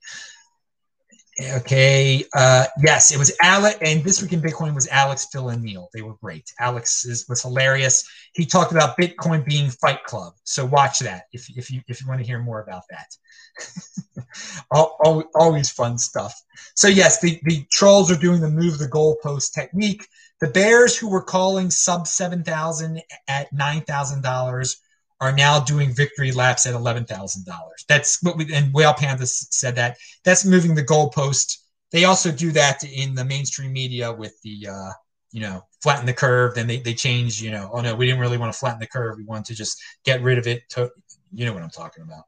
Okay. 1.40 2.24
Uh, 2.34 2.66
yes, 2.82 3.12
it 3.14 3.18
was 3.18 3.32
Alex, 3.44 3.78
and 3.82 4.04
this 4.04 4.22
week 4.22 4.34
in 4.34 4.42
Bitcoin 4.42 4.74
was 4.74 4.88
Alex, 4.88 5.28
Phil, 5.32 5.50
and 5.50 5.62
Neil. 5.62 5.88
They 5.94 6.02
were 6.02 6.16
great. 6.16 6.52
Alex 6.60 7.06
is, 7.06 7.28
was 7.30 7.44
hilarious. 7.44 8.04
He 8.34 8.44
talked 8.46 8.72
about 8.72 8.98
Bitcoin 8.98 9.46
being 9.46 9.70
Fight 9.70 10.04
Club. 10.04 10.34
So 10.46 10.66
watch 10.66 11.00
that 11.00 11.26
if, 11.34 11.48
if 11.56 11.70
you 11.70 11.82
if 11.88 12.02
you 12.02 12.08
want 12.08 12.22
to 12.22 12.26
hear 12.26 12.40
more 12.40 12.62
about 12.62 12.84
that. 12.90 14.26
always 15.36 15.70
fun 15.70 16.00
stuff. 16.00 16.34
So 16.76 16.88
yes, 16.88 17.22
the, 17.22 17.40
the 17.44 17.66
trolls 17.72 18.12
are 18.12 18.20
doing 18.20 18.42
the 18.42 18.50
move 18.50 18.80
the 18.80 18.88
goalpost 18.88 19.54
technique. 19.54 20.08
The 20.42 20.48
bears 20.48 20.98
who 20.98 21.10
were 21.10 21.24
calling 21.24 21.70
sub 21.70 22.08
seven 22.08 22.44
thousand 22.44 23.02
at 23.28 23.54
nine 23.54 23.82
thousand 23.82 24.24
dollars 24.24 24.82
are 25.20 25.32
now 25.32 25.60
doing 25.60 25.94
victory 25.94 26.32
laps 26.32 26.66
at 26.66 26.74
eleven 26.74 27.06
thousand 27.06 27.46
dollars. 27.46 27.86
That's 27.88 28.22
what 28.22 28.38
we 28.38 28.54
and 28.54 28.74
Whale 28.74 28.94
Panda 28.94 29.26
said 29.26 29.76
that. 29.76 29.98
That's 30.24 30.46
moving 30.46 30.76
the 30.76 30.84
goalpost. 30.84 31.58
They 31.92 32.06
also 32.06 32.32
do 32.32 32.52
that 32.52 32.84
in 32.84 33.16
the 33.16 33.26
mainstream 33.26 33.74
media 33.74 34.12
with 34.12 34.40
the 34.44 34.68
uh, 34.70 34.92
you 35.32 35.42
know 35.42 35.64
flatten 35.82 36.06
the 36.06 36.14
curve. 36.14 36.56
Then 36.56 36.68
they 36.68 36.80
they 36.80 36.94
change. 36.94 37.42
You 37.42 37.52
know, 37.52 37.70
oh 37.74 37.82
no, 37.82 37.96
we 37.96 38.06
didn't 38.06 38.22
really 38.22 38.38
want 38.38 38.54
to 38.54 38.60
flatten 38.60 38.80
the 38.80 38.88
curve. 38.88 39.18
We 39.18 39.24
wanted 39.24 39.46
to 39.46 39.56
just 39.56 39.82
get 40.04 40.22
rid 40.22 40.38
of 40.38 40.48
it. 40.48 40.64
To, 40.72 40.92
you 41.34 41.46
know 41.46 41.54
what 41.54 41.64
I'm 41.64 41.70
talking 41.70 42.04
about. 42.04 42.24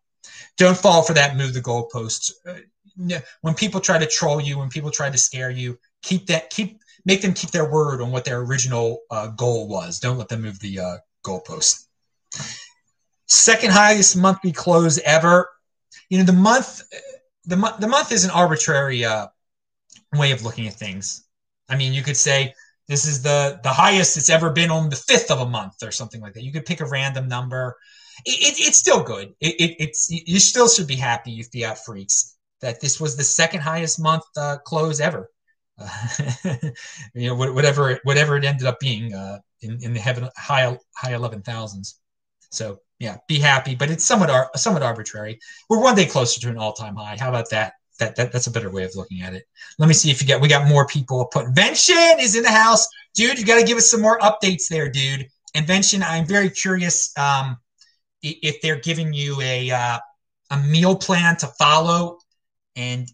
Don't 0.58 0.78
fall 0.78 1.04
for 1.04 1.14
that. 1.14 1.38
Move 1.38 1.54
the 1.54 1.62
goalpost. 1.62 2.32
Uh, 2.48 3.20
when 3.42 3.54
people 3.54 3.80
try 3.80 3.98
to 3.98 4.06
troll 4.06 4.42
you, 4.42 4.58
when 4.58 4.70
people 4.70 4.92
try 4.92 5.10
to 5.10 5.18
scare 5.18 5.50
you, 5.50 5.78
keep 6.02 6.28
that 6.28 6.50
keep 6.50 6.82
make 7.06 7.22
them 7.22 7.34
keep 7.34 7.52
their 7.52 7.70
word 7.70 8.02
on 8.02 8.12
what 8.12 8.26
their 8.26 8.40
original 8.40 9.02
uh, 9.12 9.28
goal 9.28 9.68
was. 9.68 10.00
Don't 10.00 10.18
let 10.18 10.28
them 10.28 10.42
move 10.42 10.60
the 10.60 10.80
uh, 10.80 10.98
goalpost. 11.24 11.86
Second 13.30 13.72
highest 13.72 14.18
monthly 14.18 14.52
close 14.52 14.98
ever. 15.00 15.50
You 16.10 16.18
know, 16.18 16.24
the 16.24 16.34
month, 16.34 16.82
the 17.46 17.56
month, 17.56 17.80
the 17.80 17.88
month 17.88 18.12
is 18.12 18.24
an 18.24 18.32
arbitrary 18.32 19.06
uh, 19.06 19.28
way 20.14 20.32
of 20.32 20.44
looking 20.44 20.68
at 20.68 20.74
things. 20.74 21.26
I 21.70 21.76
mean, 21.76 21.94
you 21.94 22.02
could 22.02 22.18
say 22.18 22.54
this 22.88 23.06
is 23.06 23.22
the 23.22 23.60
the 23.64 23.70
highest 23.70 24.18
it's 24.18 24.30
ever 24.30 24.50
been 24.50 24.72
on 24.72 24.90
the 24.90 24.96
fifth 24.96 25.30
of 25.30 25.42
a 25.42 25.46
month 25.46 25.84
or 25.84 25.92
something 25.92 26.22
like 26.22 26.34
that. 26.34 26.44
You 26.44 26.52
could 26.52 26.66
pick 26.66 26.82
a 26.82 26.86
random 26.86 27.28
number. 27.28 27.78
It, 28.26 28.32
it, 28.32 28.60
it's 28.60 28.78
still 28.78 29.04
good. 29.04 29.34
It, 29.40 29.76
it's 29.80 30.10
you 30.10 30.40
still 30.40 30.68
should 30.68 30.88
be 30.88 30.96
happy, 30.96 31.32
you 31.32 31.44
fiat 31.44 31.78
freaks, 31.86 32.36
that 32.62 32.82
this 32.82 33.00
was 33.00 33.16
the 33.16 33.24
second 33.24 33.62
highest 33.62 34.02
month 34.02 34.24
uh, 34.36 34.58
close 34.66 35.00
ever. 35.00 35.30
You 37.14 37.30
know, 37.30 37.36
whatever 37.36 38.00
whatever 38.04 38.36
it 38.38 38.44
ended 38.44 38.68
up 38.68 38.80
being 38.80 39.14
uh, 39.14 39.40
in 39.62 39.80
in 39.84 39.94
the 39.94 40.00
heaven 40.00 40.28
high 40.36 40.78
high 40.96 41.14
eleven 41.14 41.42
thousands. 41.42 42.00
So 42.50 42.80
yeah, 43.00 43.18
be 43.28 43.40
happy, 43.40 43.76
but 43.76 43.90
it's 43.90 44.04
somewhat 44.04 44.30
ar- 44.30 44.52
somewhat 44.56 44.84
arbitrary. 44.84 45.40
We're 45.70 45.82
one 45.82 45.96
day 45.96 46.06
closer 46.06 46.42
to 46.42 46.50
an 46.50 46.58
all 46.58 46.74
time 46.74 46.96
high. 46.96 47.18
How 47.20 47.30
about 47.30 47.50
that? 47.52 47.74
That, 48.00 48.16
that 48.16 48.32
that's 48.32 48.48
a 48.48 48.52
better 48.52 48.70
way 48.70 48.84
of 48.84 48.96
looking 48.96 49.22
at 49.22 49.34
it. 49.34 49.44
Let 49.78 49.88
me 49.88 49.94
see 49.94 50.10
if 50.10 50.22
you 50.22 50.28
get 50.28 50.40
we 50.40 50.48
got 50.48 50.68
more 50.68 50.88
people. 50.88 51.26
Put 51.26 51.46
Invention 51.48 52.16
is 52.20 52.36
in 52.36 52.44
the 52.44 52.52
house, 52.52 52.88
dude. 53.14 53.38
You 53.38 53.46
got 53.46 53.60
to 53.60 53.66
give 53.66 53.78
us 53.78 53.90
some 53.90 54.02
more 54.02 54.20
updates 54.20 54.68
there, 54.70 54.90
dude. 54.90 55.28
Invention, 55.54 56.04
I'm 56.04 56.26
very 56.26 56.50
curious 56.50 57.12
um, 57.18 57.58
if 58.22 58.62
they're 58.62 58.80
giving 58.80 59.14
you 59.14 59.40
a 59.42 59.72
uh, 59.72 60.00
a 60.52 60.58
meal 60.60 60.96
plan 60.96 61.36
to 61.38 61.48
follow, 61.48 62.20
and 62.76 63.10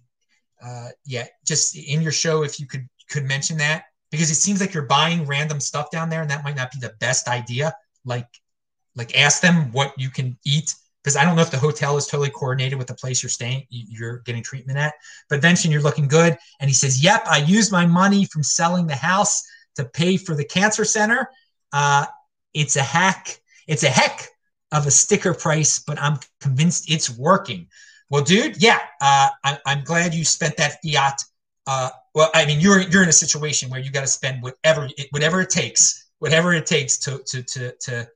uh, 0.63 0.89
yeah, 1.05 1.25
just 1.45 1.75
in 1.75 2.01
your 2.01 2.11
show 2.11 2.43
if 2.43 2.59
you 2.59 2.67
could 2.67 2.87
could 3.09 3.23
mention 3.23 3.57
that 3.57 3.85
because 4.11 4.31
it 4.31 4.35
seems 4.35 4.61
like 4.61 4.73
you're 4.73 4.85
buying 4.85 5.25
random 5.25 5.59
stuff 5.59 5.91
down 5.91 6.09
there, 6.09 6.21
and 6.21 6.29
that 6.29 6.43
might 6.43 6.55
not 6.55 6.71
be 6.71 6.79
the 6.79 6.93
best 6.99 7.27
idea. 7.27 7.73
Like 8.03 8.27
like 8.95 9.17
ask 9.17 9.41
them 9.41 9.71
what 9.71 9.93
you 9.97 10.09
can 10.09 10.37
eat 10.45 10.73
because 11.05 11.15
I 11.15 11.23
don't 11.23 11.35
know 11.35 11.43
if 11.43 11.51
the 11.51 11.57
hotel 11.59 11.97
is 11.97 12.07
totally 12.07 12.31
coordinated 12.31 12.79
with 12.79 12.87
the 12.87 12.95
place 12.95 13.21
you're 13.21 13.29
staying, 13.29 13.67
you're 13.69 14.17
getting 14.25 14.41
treatment 14.41 14.79
at. 14.79 14.95
But 15.29 15.39
Vincent, 15.39 15.71
you're 15.71 15.83
looking 15.83 16.07
good. 16.07 16.35
And 16.59 16.67
he 16.67 16.73
says, 16.73 17.03
Yep, 17.03 17.27
I 17.27 17.37
used 17.37 17.71
my 17.71 17.85
money 17.85 18.25
from 18.25 18.41
selling 18.41 18.87
the 18.87 18.95
house 18.95 19.43
to 19.75 19.85
pay 19.85 20.17
for 20.17 20.33
the 20.33 20.43
cancer 20.43 20.83
center. 20.83 21.29
Uh, 21.71 22.07
it's 22.55 22.75
a 22.75 22.81
hack. 22.81 23.39
It's 23.67 23.83
a 23.83 23.89
heck 23.89 24.29
of 24.71 24.87
a 24.87 24.91
sticker 24.91 25.35
price, 25.35 25.77
but 25.77 26.01
I'm 26.01 26.17
convinced 26.41 26.89
it's 26.89 27.15
working. 27.15 27.67
Well, 28.09 28.23
dude, 28.23 28.61
yeah, 28.61 28.79
uh, 28.99 29.29
I, 29.43 29.59
am 29.67 29.83
glad 29.83 30.13
you 30.13 30.25
spent 30.25 30.57
that 30.57 30.77
fiat. 30.83 31.21
Uh, 31.67 31.89
well, 32.15 32.31
I 32.33 32.47
mean, 32.47 32.59
you're 32.59 32.81
you're 32.81 33.03
in 33.03 33.09
a 33.09 33.13
situation 33.13 33.69
where 33.69 33.79
you 33.79 33.91
got 33.91 34.01
to 34.01 34.07
spend 34.07 34.41
whatever 34.41 34.89
whatever 35.11 35.41
it 35.41 35.49
takes, 35.51 36.07
whatever 36.17 36.53
it 36.53 36.65
takes 36.65 36.97
to 36.99 37.19
to 37.27 37.43
to 37.43 37.75
to 37.81 38.07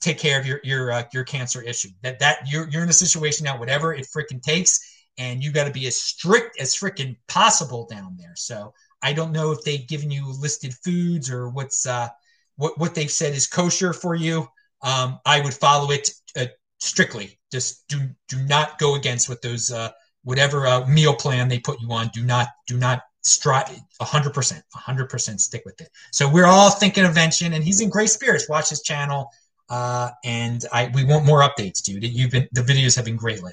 take 0.00 0.18
care 0.18 0.38
of 0.38 0.46
your 0.46 0.60
your 0.64 0.92
uh, 0.92 1.02
your 1.12 1.24
cancer 1.24 1.62
issue. 1.62 1.88
That 2.02 2.18
that 2.20 2.50
you're 2.50 2.68
you're 2.68 2.82
in 2.82 2.88
a 2.88 2.94
situation 2.94 3.44
now, 3.44 3.58
whatever 3.58 3.94
it 3.94 4.06
freaking 4.06 4.42
takes, 4.42 4.80
and 5.18 5.42
you 5.42 5.52
got 5.52 5.64
to 5.64 5.72
be 5.72 5.86
as 5.86 5.96
strict 5.96 6.60
as 6.60 6.74
freaking 6.74 7.16
possible 7.28 7.86
down 7.90 8.16
there. 8.18 8.34
So 8.36 8.72
I 9.02 9.12
don't 9.12 9.32
know 9.32 9.52
if 9.52 9.62
they've 9.62 9.86
given 9.86 10.10
you 10.10 10.32
listed 10.40 10.74
foods 10.84 11.30
or 11.30 11.48
what's 11.48 11.86
uh 11.86 12.08
what 12.56 12.78
what 12.78 12.94
they've 12.94 13.10
said 13.10 13.34
is 13.34 13.46
kosher 13.46 13.92
for 13.92 14.14
you. 14.14 14.46
Um, 14.82 15.20
I 15.24 15.40
would 15.40 15.54
follow 15.54 15.90
it 15.90 16.10
uh, 16.36 16.46
strictly. 16.78 17.38
Just 17.50 17.88
do 17.88 18.00
do 18.28 18.42
not 18.44 18.78
go 18.78 18.94
against 18.94 19.28
what 19.28 19.42
those 19.42 19.72
uh, 19.72 19.90
whatever 20.24 20.66
uh, 20.66 20.86
meal 20.86 21.14
plan 21.14 21.48
they 21.48 21.58
put 21.58 21.80
you 21.80 21.90
on. 21.92 22.10
Do 22.12 22.22
not 22.22 22.48
do 22.66 22.76
not 22.76 23.02
strive 23.26 23.68
100% 24.00 24.62
100% 24.72 25.40
stick 25.40 25.62
with 25.64 25.80
it 25.80 25.88
so 26.12 26.28
we're 26.28 26.46
all 26.46 26.70
thinking 26.70 27.04
of 27.04 27.12
Vention 27.12 27.54
and 27.54 27.64
he's 27.64 27.80
in 27.80 27.90
great 27.90 28.08
spirits 28.08 28.48
watch 28.48 28.70
his 28.70 28.82
channel 28.82 29.32
uh, 29.68 30.10
and 30.24 30.64
I 30.72 30.90
we 30.94 31.04
want 31.04 31.26
more 31.26 31.40
updates, 31.40 31.82
dude. 31.82 32.04
You've 32.04 32.30
been 32.30 32.48
the 32.52 32.62
videos 32.62 32.96
have 32.96 33.04
been 33.04 33.16
great 33.16 33.42
lately. 33.42 33.52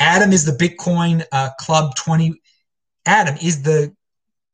Adam 0.00 0.32
is 0.32 0.44
the 0.44 0.52
Bitcoin 0.52 1.24
uh, 1.32 1.50
Club 1.58 1.94
20. 1.96 2.40
Adam 3.06 3.36
is 3.42 3.62
the 3.62 3.94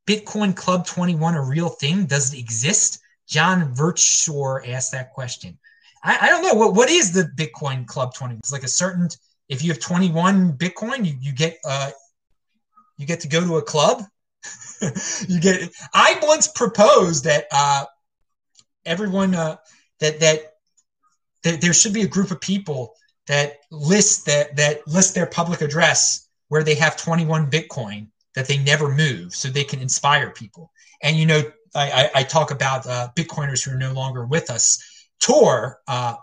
Bitcoin 0.07 0.55
Club 0.55 0.85
21 0.85 1.35
a 1.35 1.41
real 1.41 1.69
thing? 1.69 2.05
Does 2.05 2.33
it 2.33 2.39
exist? 2.39 2.99
John 3.27 3.73
Virtshore 3.73 4.67
asked 4.67 4.91
that 4.91 5.13
question. 5.13 5.57
I, 6.03 6.17
I 6.21 6.29
don't 6.29 6.43
know 6.43 6.53
what 6.53 6.75
what 6.75 6.89
is 6.89 7.13
the 7.13 7.31
Bitcoin 7.37 7.87
Club 7.87 8.13
20. 8.13 8.35
It's 8.35 8.51
like 8.51 8.63
a 8.63 8.67
certain 8.67 9.07
if 9.49 9.63
you 9.63 9.71
have 9.71 9.79
21 9.79 10.53
Bitcoin, 10.57 11.05
you 11.05 11.15
you 11.19 11.33
get 11.33 11.57
uh 11.65 11.91
you 12.97 13.05
get 13.05 13.21
to 13.21 13.27
go 13.27 13.41
to 13.41 13.57
a 13.57 13.61
club. 13.61 14.03
you 15.27 15.39
get. 15.39 15.69
I 15.93 16.19
once 16.21 16.47
proposed 16.47 17.23
that 17.25 17.45
uh 17.51 17.85
everyone 18.85 19.35
uh 19.35 19.57
that 19.99 20.19
that 20.19 20.50
there, 21.43 21.57
there 21.57 21.73
should 21.73 21.93
be 21.93 22.03
a 22.03 22.07
group 22.07 22.31
of 22.31 22.41
people 22.41 22.93
that 23.27 23.57
list 23.69 24.25
that 24.25 24.55
that 24.55 24.87
list 24.87 25.15
their 25.15 25.25
public 25.25 25.61
address 25.61 26.27
where 26.47 26.63
they 26.63 26.75
have 26.75 26.97
21 26.97 27.49
Bitcoin 27.49 28.07
that 28.35 28.47
they 28.47 28.57
never 28.57 28.93
move, 28.93 29.33
so 29.33 29.47
they 29.47 29.63
can 29.63 29.79
inspire 29.79 30.31
people. 30.31 30.71
And 31.01 31.17
you 31.17 31.25
know, 31.25 31.41
I, 31.75 31.91
I, 31.91 32.09
I 32.15 32.23
talk 32.23 32.51
about 32.51 32.85
uh, 32.85 33.09
Bitcoiners 33.15 33.63
who 33.63 33.71
are 33.71 33.77
no 33.77 33.93
longer 33.93 34.25
with 34.25 34.49
us. 34.49 34.81
Tor, 35.19 35.79
uh, 35.87 36.15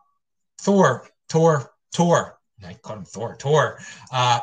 Thor, 0.60 1.08
Tor, 1.28 1.70
Tor. 1.94 2.38
I 2.66 2.74
called 2.74 3.00
him 3.00 3.04
Thor. 3.04 3.36
Tor. 3.36 3.78
Uh, 4.12 4.40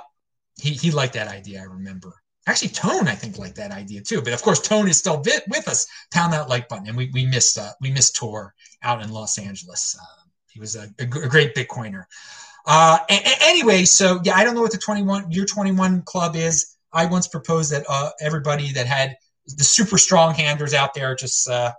he 0.58 0.72
he 0.72 0.92
liked 0.92 1.14
that 1.14 1.28
idea. 1.28 1.62
I 1.62 1.66
remember. 1.66 2.14
Actually, 2.48 2.70
Tone, 2.70 3.08
I 3.08 3.16
think, 3.16 3.38
liked 3.38 3.56
that 3.56 3.72
idea 3.72 4.02
too. 4.02 4.22
But 4.22 4.34
of 4.34 4.42
course, 4.42 4.62
Tone 4.62 4.88
is 4.88 4.98
still 4.98 5.22
with 5.22 5.68
us. 5.68 5.88
Pound 6.12 6.34
that 6.34 6.48
like 6.48 6.70
button, 6.70 6.88
and 6.88 6.96
we 6.96 7.10
we 7.14 7.26
missed 7.26 7.58
uh, 7.58 7.72
we 7.82 7.92
missed 7.92 8.16
Tor 8.16 8.54
out 8.84 9.02
in 9.02 9.12
Los 9.12 9.38
Angeles. 9.38 9.98
Uh, 10.00 10.25
he 10.56 10.62
was 10.62 10.78
a, 10.78 10.88
a 11.00 11.06
great 11.06 11.54
Bitcoiner. 11.54 12.06
Uh, 12.65 12.98
a- 13.10 13.44
anyway, 13.44 13.84
so 13.84 14.22
yeah, 14.24 14.38
I 14.38 14.46
don't 14.46 14.56
know 14.56 14.62
what 14.62 14.72
the 14.72 14.78
21 14.78 15.30
year 15.30 15.46
21 15.46 16.02
club 16.04 16.38
is. 16.38 16.78
I 16.94 17.06
once 17.06 17.28
proposed 17.28 17.74
that 17.74 17.86
uh, 17.89 18.12
everybody 18.22 18.72
that 18.72 18.88
had 18.88 19.18
the 19.46 19.65
super 19.65 19.98
strong 19.98 20.34
handers 20.34 20.74
out 20.74 20.94
there 20.94 21.13
just 21.13 21.50
uh, 21.50 21.74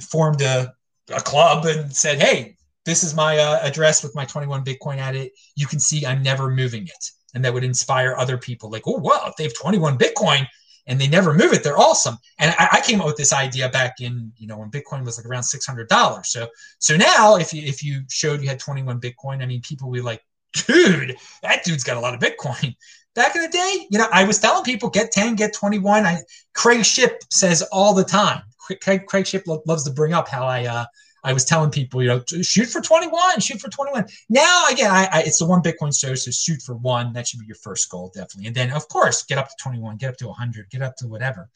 formed 0.00 0.42
a, 0.42 0.72
a 1.12 1.20
club 1.20 1.66
and 1.66 1.92
said, 1.92 2.22
hey, 2.22 2.56
this 2.86 3.02
is 3.02 3.14
my 3.16 3.36
uh, 3.36 3.58
address 3.62 4.04
with 4.04 4.14
my 4.14 4.24
21 4.24 4.64
Bitcoin 4.64 4.98
at 4.98 5.16
it. 5.16 5.32
You 5.56 5.66
can 5.66 5.80
see 5.80 6.06
I'm 6.06 6.22
never 6.22 6.48
moving 6.48 6.84
it. 6.84 7.10
And 7.34 7.44
that 7.44 7.52
would 7.52 7.64
inspire 7.64 8.14
other 8.16 8.38
people 8.38 8.70
like, 8.70 8.84
oh, 8.86 8.98
wow, 8.98 9.24
if 9.26 9.34
they 9.34 9.44
have 9.44 9.54
21 9.54 9.98
Bitcoin, 9.98 10.46
and 10.86 11.00
they 11.00 11.08
never 11.08 11.32
move 11.32 11.52
it. 11.52 11.62
They're 11.62 11.78
awesome. 11.78 12.16
And 12.38 12.54
I, 12.58 12.68
I, 12.72 12.80
came 12.80 13.00
up 13.00 13.06
with 13.06 13.16
this 13.16 13.32
idea 13.32 13.68
back 13.68 14.00
in, 14.00 14.32
you 14.36 14.46
know, 14.46 14.58
when 14.58 14.70
Bitcoin 14.70 15.04
was 15.04 15.18
like 15.18 15.26
around 15.26 15.42
six 15.42 15.66
hundred 15.66 15.88
dollars. 15.88 16.30
So 16.30 16.48
so 16.78 16.96
now 16.96 17.36
if 17.36 17.52
you 17.52 17.62
if 17.62 17.82
you 17.82 18.02
showed 18.10 18.40
you 18.40 18.48
had 18.48 18.58
twenty 18.58 18.82
one 18.82 19.00
Bitcoin, 19.00 19.42
I 19.42 19.46
mean, 19.46 19.60
people 19.62 19.90
would 19.90 19.96
be 19.96 20.02
like 20.02 20.22
dude, 20.52 21.16
that 21.42 21.64
dude's 21.64 21.84
got 21.84 21.96
a 21.96 22.00
lot 22.00 22.14
of 22.14 22.20
Bitcoin. 22.20 22.74
Back 23.16 23.34
in 23.34 23.42
the 23.42 23.48
day, 23.48 23.86
you 23.90 23.98
know, 23.98 24.06
I 24.12 24.22
was 24.22 24.38
telling 24.38 24.62
people 24.62 24.88
get 24.88 25.10
10, 25.10 25.34
get 25.34 25.52
21. 25.52 26.06
I 26.06 26.20
Craig 26.54 26.84
Ship 26.84 27.20
says 27.28 27.60
all 27.72 27.92
the 27.92 28.04
time. 28.04 28.42
Craig, 28.80 29.06
Craig 29.06 29.26
Ship 29.26 29.42
loves 29.66 29.82
to 29.84 29.90
bring 29.90 30.12
up 30.12 30.28
how 30.28 30.46
I 30.46 30.66
uh, 30.66 30.84
I 31.22 31.32
was 31.32 31.44
telling 31.44 31.70
people, 31.70 32.02
you 32.02 32.08
know, 32.08 32.22
shoot 32.42 32.66
for 32.66 32.80
21, 32.80 33.40
shoot 33.40 33.60
for 33.60 33.68
21. 33.68 34.06
Now, 34.28 34.66
again, 34.70 34.90
I, 34.90 35.08
I, 35.12 35.20
it's 35.20 35.38
the 35.38 35.46
one 35.46 35.62
Bitcoin 35.62 35.98
show, 35.98 36.14
so 36.14 36.30
shoot 36.30 36.62
for 36.62 36.74
one. 36.74 37.12
That 37.12 37.28
should 37.28 37.40
be 37.40 37.46
your 37.46 37.56
first 37.56 37.90
goal, 37.90 38.10
definitely. 38.14 38.46
And 38.46 38.56
then, 38.56 38.70
of 38.70 38.88
course, 38.88 39.22
get 39.24 39.38
up 39.38 39.48
to 39.48 39.54
21, 39.60 39.96
get 39.96 40.10
up 40.10 40.16
to 40.18 40.26
100, 40.28 40.70
get 40.70 40.82
up 40.82 40.96
to 40.96 41.08
whatever. 41.08 41.50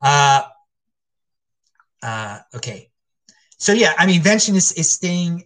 Uh, 0.00 0.42
uh, 2.02 2.38
okay. 2.54 2.90
So, 3.58 3.72
yeah, 3.72 3.94
I 3.98 4.06
mean, 4.06 4.22
Vention 4.22 4.56
is, 4.56 4.72
is 4.72 4.90
staying 4.90 5.44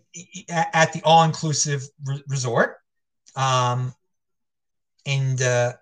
at 0.49 0.93
the 0.93 1.03
all 1.05 1.25
inclusive 1.25 1.89
re- 2.05 2.23
resort. 2.29 2.77
Um, 3.37 3.95
and 5.07 5.41
uh, 5.41 5.73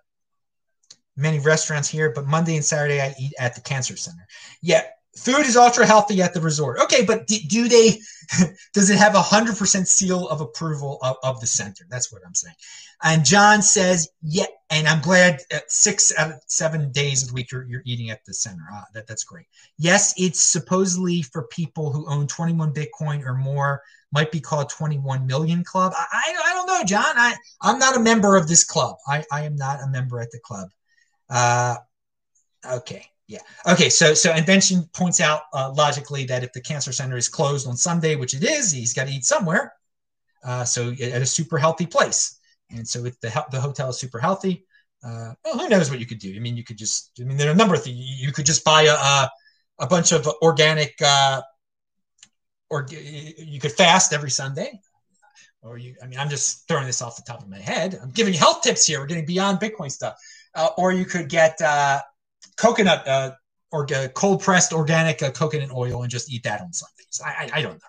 many 1.16 1.38
restaurants 1.40 1.88
here, 1.88 2.10
but 2.10 2.26
Monday 2.26 2.56
and 2.56 2.64
Saturday 2.64 3.00
I 3.00 3.14
eat 3.18 3.32
at 3.38 3.54
the 3.54 3.60
Cancer 3.60 3.96
Center. 3.96 4.26
Yeah, 4.62 4.82
food 5.16 5.46
is 5.46 5.56
ultra 5.56 5.86
healthy 5.86 6.22
at 6.22 6.34
the 6.34 6.40
resort. 6.40 6.78
Okay, 6.80 7.04
but 7.04 7.26
do, 7.26 7.36
do 7.48 7.68
they? 7.68 7.98
does 8.74 8.90
it 8.90 8.98
have 8.98 9.14
a 9.14 9.22
hundred 9.22 9.56
percent 9.56 9.88
seal 9.88 10.28
of 10.28 10.40
approval 10.40 10.98
of, 11.02 11.16
of, 11.22 11.40
the 11.40 11.46
center? 11.46 11.84
That's 11.88 12.12
what 12.12 12.22
I'm 12.26 12.34
saying. 12.34 12.54
And 13.02 13.24
John 13.24 13.62
says, 13.62 14.08
yeah, 14.22 14.46
and 14.70 14.86
I'm 14.86 15.00
glad 15.00 15.40
six 15.68 16.12
out 16.16 16.30
of 16.30 16.40
seven 16.46 16.92
days 16.92 17.22
of 17.22 17.28
the 17.28 17.34
week 17.34 17.52
you're, 17.52 17.64
you're 17.64 17.82
eating 17.84 18.10
at 18.10 18.24
the 18.24 18.34
center. 18.34 18.62
Ah, 18.72 18.84
that, 18.94 19.06
that's 19.06 19.24
great. 19.24 19.46
Yes, 19.78 20.14
it's 20.16 20.40
supposedly 20.40 21.22
for 21.22 21.44
people 21.44 21.92
who 21.92 22.08
own 22.08 22.26
21 22.26 22.72
Bitcoin 22.72 23.24
or 23.24 23.34
more. 23.34 23.82
Might 24.12 24.30
be 24.30 24.40
called 24.40 24.70
21 24.70 25.26
Million 25.26 25.64
Club. 25.64 25.92
I, 25.96 26.06
I, 26.12 26.50
I 26.50 26.54
don't 26.54 26.66
know, 26.66 26.84
John. 26.84 27.04
I, 27.16 27.34
I'm 27.60 27.78
not 27.78 27.96
a 27.96 28.00
member 28.00 28.36
of 28.36 28.48
this 28.48 28.64
club. 28.64 28.96
I, 29.06 29.24
I 29.32 29.42
am 29.42 29.56
not 29.56 29.82
a 29.82 29.88
member 29.88 30.20
at 30.20 30.30
the 30.30 30.38
club. 30.38 30.68
Uh, 31.28 31.76
okay. 32.64 33.06
Yeah. 33.28 33.40
Okay. 33.66 33.88
So 33.88 34.14
so 34.14 34.34
invention 34.34 34.88
points 34.92 35.20
out 35.20 35.42
uh, 35.52 35.72
logically 35.74 36.24
that 36.26 36.44
if 36.44 36.52
the 36.52 36.60
cancer 36.60 36.92
center 36.92 37.16
is 37.16 37.28
closed 37.28 37.66
on 37.66 37.76
Sunday, 37.76 38.14
which 38.14 38.34
it 38.34 38.44
is, 38.44 38.70
he's 38.70 38.94
got 38.94 39.08
to 39.08 39.12
eat 39.12 39.24
somewhere. 39.24 39.72
Uh, 40.44 40.64
so 40.64 40.90
at 40.90 41.22
a 41.22 41.26
super 41.26 41.58
healthy 41.58 41.86
place, 41.86 42.38
and 42.70 42.86
so 42.86 43.04
if 43.04 43.18
the 43.20 43.46
the 43.50 43.60
hotel 43.60 43.88
is 43.88 43.98
super 43.98 44.20
healthy, 44.20 44.64
uh, 45.04 45.32
well, 45.44 45.58
who 45.58 45.68
knows 45.68 45.90
what 45.90 45.98
you 45.98 46.06
could 46.06 46.20
do? 46.20 46.34
I 46.36 46.38
mean, 46.38 46.56
you 46.56 46.62
could 46.62 46.78
just. 46.78 47.10
I 47.20 47.24
mean, 47.24 47.36
there 47.36 47.48
are 47.48 47.52
a 47.52 47.56
number 47.56 47.74
of 47.74 47.82
things. 47.82 47.98
You 47.98 48.30
could 48.32 48.46
just 48.46 48.64
buy 48.64 48.82
a 48.82 48.94
a, 48.94 49.30
a 49.80 49.86
bunch 49.88 50.12
of 50.12 50.28
organic, 50.42 50.94
uh, 51.04 51.42
or 52.70 52.86
you 52.90 53.58
could 53.58 53.72
fast 53.72 54.12
every 54.12 54.30
Sunday. 54.30 54.80
Or 55.62 55.78
you, 55.78 55.96
I 56.00 56.06
mean, 56.06 56.20
I'm 56.20 56.28
just 56.28 56.68
throwing 56.68 56.86
this 56.86 57.02
off 57.02 57.16
the 57.16 57.22
top 57.22 57.42
of 57.42 57.48
my 57.48 57.58
head. 57.58 57.98
I'm 58.00 58.10
giving 58.10 58.34
health 58.34 58.62
tips 58.62 58.86
here. 58.86 59.00
We're 59.00 59.06
getting 59.06 59.26
beyond 59.26 59.58
Bitcoin 59.58 59.90
stuff. 59.90 60.14
Uh, 60.54 60.68
or 60.78 60.92
you 60.92 61.04
could 61.04 61.28
get 61.28 61.60
uh, 61.60 62.00
coconut 62.56 63.06
uh, 63.06 63.32
or 63.72 63.86
uh, 63.94 64.08
cold 64.14 64.42
pressed 64.42 64.72
organic 64.72 65.22
uh, 65.22 65.30
coconut 65.30 65.70
oil 65.72 66.02
and 66.02 66.10
just 66.10 66.32
eat 66.32 66.42
that 66.44 66.60
on 66.60 66.72
Sundays. 66.72 67.20
I, 67.24 67.28
I, 67.28 67.58
I 67.58 67.62
don't 67.62 67.74
know. 67.74 67.88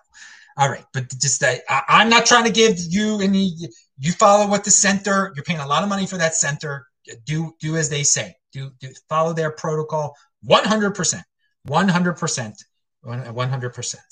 All 0.56 0.68
right, 0.68 0.84
but 0.92 1.08
just 1.20 1.42
uh, 1.42 1.54
I, 1.68 2.02
am 2.02 2.08
not 2.08 2.26
trying 2.26 2.44
to 2.44 2.50
give 2.50 2.76
you 2.88 3.20
any. 3.20 3.52
You 4.00 4.12
follow 4.12 4.48
what 4.48 4.64
the 4.64 4.72
center. 4.72 5.32
You're 5.36 5.44
paying 5.44 5.60
a 5.60 5.66
lot 5.66 5.84
of 5.84 5.88
money 5.88 6.06
for 6.06 6.18
that 6.18 6.34
center. 6.34 6.86
Do 7.24 7.54
do 7.60 7.76
as 7.76 7.88
they 7.88 8.02
say. 8.02 8.34
Do, 8.52 8.72
do 8.80 8.88
follow 9.08 9.32
their 9.32 9.52
protocol. 9.52 10.16
100 10.42 10.96
percent. 10.96 11.24
100 11.66 12.14
percent. 12.14 12.64
100 13.02 13.70
percent. 13.70 14.02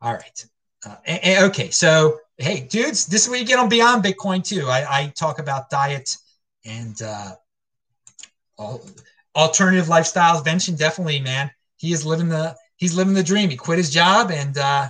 All 0.00 0.14
right. 0.14 0.46
Uh, 0.86 0.96
okay, 1.42 1.70
so 1.70 2.20
hey, 2.38 2.60
dudes, 2.60 3.06
this 3.06 3.24
is 3.24 3.28
where 3.28 3.38
you 3.38 3.44
get 3.44 3.58
on 3.58 3.68
Beyond 3.68 4.02
Bitcoin 4.02 4.42
too. 4.42 4.66
I, 4.66 4.86
I 4.88 5.06
talk 5.08 5.38
about 5.38 5.68
diet 5.68 6.16
and 6.64 7.00
uh, 7.02 7.32
all 8.56 8.80
alternative 9.36 9.86
lifestyles. 9.86 10.44
Vention 10.44 10.76
definitely, 10.76 11.20
man. 11.20 11.50
He 11.76 11.92
is 11.92 12.04
living 12.04 12.28
the 12.28 12.56
he's 12.76 12.94
living 12.94 13.14
the 13.14 13.22
dream. 13.22 13.50
He 13.50 13.56
quit 13.56 13.78
his 13.78 13.90
job 13.90 14.30
and 14.30 14.56
uh, 14.58 14.88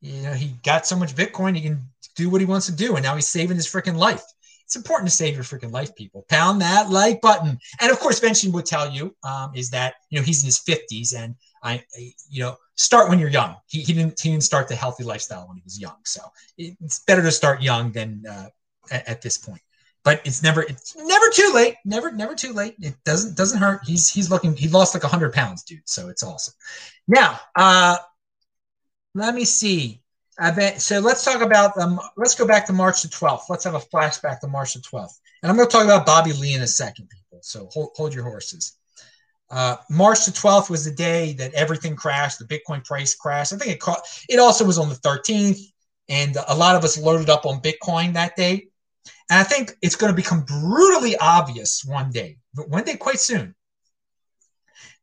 you 0.00 0.22
know 0.22 0.32
he 0.32 0.54
got 0.62 0.86
so 0.86 0.96
much 0.96 1.14
Bitcoin 1.14 1.56
he 1.56 1.62
can 1.62 1.80
do 2.16 2.28
what 2.28 2.40
he 2.40 2.46
wants 2.46 2.66
to 2.66 2.72
do, 2.72 2.96
and 2.96 3.04
now 3.04 3.14
he's 3.14 3.28
saving 3.28 3.56
his 3.56 3.66
freaking 3.66 3.96
life. 3.96 4.22
It's 4.64 4.76
important 4.76 5.10
to 5.10 5.14
save 5.14 5.34
your 5.34 5.42
freaking 5.42 5.72
life, 5.72 5.96
people. 5.96 6.24
Pound 6.28 6.60
that 6.60 6.90
like 6.90 7.20
button. 7.20 7.58
And 7.80 7.90
of 7.90 7.98
course, 7.98 8.20
Vention 8.20 8.52
would 8.52 8.66
tell 8.66 8.88
you 8.88 9.16
um, 9.24 9.52
is 9.54 9.70
that 9.70 9.94
you 10.10 10.18
know 10.18 10.24
he's 10.24 10.42
in 10.42 10.46
his 10.46 10.58
fifties, 10.58 11.12
and 11.12 11.34
I, 11.62 11.82
you 12.28 12.42
know, 12.42 12.56
start 12.76 13.08
when 13.08 13.18
you're 13.18 13.30
young. 13.30 13.56
He, 13.66 13.80
he 13.80 13.92
didn't 13.92 14.20
he 14.20 14.30
didn't 14.30 14.44
start 14.44 14.68
the 14.68 14.76
healthy 14.76 15.04
lifestyle 15.04 15.48
when 15.48 15.56
he 15.56 15.62
was 15.64 15.80
young, 15.80 15.98
so 16.04 16.20
it's 16.56 17.00
better 17.00 17.22
to 17.22 17.32
start 17.32 17.62
young 17.62 17.90
than 17.90 18.22
uh, 18.30 18.48
at, 18.92 19.08
at 19.08 19.22
this 19.22 19.38
point 19.38 19.62
but 20.04 20.20
it's 20.24 20.42
never 20.42 20.62
it's 20.62 20.96
never 20.96 21.26
too 21.32 21.52
late. 21.54 21.76
Never 21.84 22.10
never 22.10 22.34
too 22.34 22.52
late. 22.52 22.76
It 22.80 22.94
doesn't 23.04 23.36
doesn't 23.36 23.58
hurt. 23.58 23.80
He's 23.84 24.08
he's 24.08 24.30
looking 24.30 24.56
he 24.56 24.68
lost 24.68 24.94
like 24.94 25.02
hundred 25.02 25.32
pounds, 25.32 25.62
dude. 25.62 25.80
So 25.84 26.08
it's 26.08 26.22
awesome. 26.22 26.54
Now, 27.06 27.38
uh, 27.56 27.98
let 29.14 29.34
me 29.34 29.44
see. 29.44 30.02
I 30.38 30.74
so. 30.78 31.00
Let's 31.00 31.24
talk 31.24 31.42
about 31.42 31.76
um. 31.76 32.00
Let's 32.16 32.34
go 32.34 32.46
back 32.46 32.66
to 32.66 32.72
March 32.72 33.02
the 33.02 33.08
twelfth. 33.08 33.50
Let's 33.50 33.64
have 33.64 33.74
a 33.74 33.80
flashback 33.80 34.40
to 34.40 34.46
March 34.46 34.74
the 34.74 34.80
twelfth, 34.80 35.20
and 35.42 35.50
I'm 35.50 35.56
going 35.56 35.68
to 35.68 35.72
talk 35.72 35.84
about 35.84 36.06
Bobby 36.06 36.32
Lee 36.32 36.54
in 36.54 36.62
a 36.62 36.66
second, 36.66 37.10
people. 37.10 37.40
So 37.42 37.68
hold 37.70 37.90
hold 37.94 38.14
your 38.14 38.24
horses. 38.24 38.76
Uh, 39.50 39.76
March 39.90 40.26
the 40.26 40.30
12th 40.30 40.70
was 40.70 40.84
the 40.84 40.92
day 40.92 41.32
that 41.32 41.52
everything 41.54 41.96
crashed. 41.96 42.38
The 42.38 42.44
Bitcoin 42.44 42.84
price 42.84 43.16
crashed. 43.16 43.52
I 43.52 43.56
think 43.56 43.72
it 43.72 43.80
caught. 43.80 44.02
It 44.28 44.38
also 44.38 44.64
was 44.64 44.78
on 44.78 44.88
the 44.88 44.94
13th, 44.94 45.60
and 46.08 46.36
a 46.46 46.54
lot 46.54 46.76
of 46.76 46.84
us 46.84 46.96
loaded 46.96 47.28
up 47.28 47.46
on 47.46 47.60
Bitcoin 47.60 48.12
that 48.12 48.36
day. 48.36 48.68
And 49.30 49.38
I 49.38 49.44
think 49.44 49.76
it's 49.82 49.96
going 49.96 50.12
to 50.12 50.16
become 50.16 50.42
brutally 50.42 51.16
obvious 51.16 51.84
one 51.84 52.10
day, 52.10 52.38
but 52.54 52.68
one 52.68 52.84
day 52.84 52.96
quite 52.96 53.20
soon, 53.20 53.54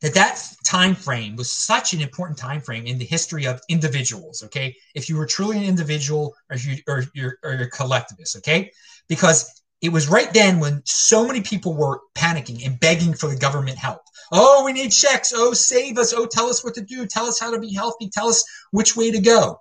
that 0.02 0.14
that 0.14 0.44
time 0.64 0.94
frame 0.94 1.36
was 1.36 1.50
such 1.50 1.94
an 1.94 2.02
important 2.02 2.38
time 2.38 2.62
frame 2.62 2.86
in 2.86 2.98
the 2.98 3.06
history 3.06 3.46
of 3.46 3.62
individuals. 3.70 4.44
Okay, 4.44 4.76
if 4.96 5.10
you 5.10 5.18
were 5.18 5.26
truly 5.26 5.58
an 5.58 5.64
individual, 5.64 6.36
or 6.52 6.58
you 6.58 6.78
or 6.88 7.04
you're 7.14 7.38
or 7.44 7.54
you're 7.54 7.70
collectivist. 7.70 8.38
Okay, 8.38 8.72
because 9.08 9.64
it 9.82 9.90
was 9.90 10.08
right 10.08 10.34
then 10.34 10.60
when 10.60 10.82
so 10.86 11.26
many 11.26 11.42
people 11.42 11.74
were 11.74 12.02
panicking 12.16 12.66
and 12.66 12.80
begging 12.80 13.14
for 13.14 13.28
the 13.30 13.38
government 13.38 13.78
help. 13.78 14.02
Oh, 14.32 14.66
we 14.66 14.74
need 14.74 14.92
checks. 14.92 15.32
Oh, 15.36 15.54
save 15.54 15.98
us. 15.98 16.14
Oh, 16.14 16.26
tell 16.26 16.48
us 16.48 16.64
what 16.64 16.74
to 16.76 16.82
do. 16.82 17.06
Tell 17.06 17.26
us 17.26 17.40
how 17.40 17.52
to 17.52 17.60
be 17.60 17.74
healthy. 17.74 18.10
Tell 18.10 18.28
us 18.28 18.44
which 18.72 18.96
way 18.96 19.12
to 19.12 19.20
go. 19.20 19.60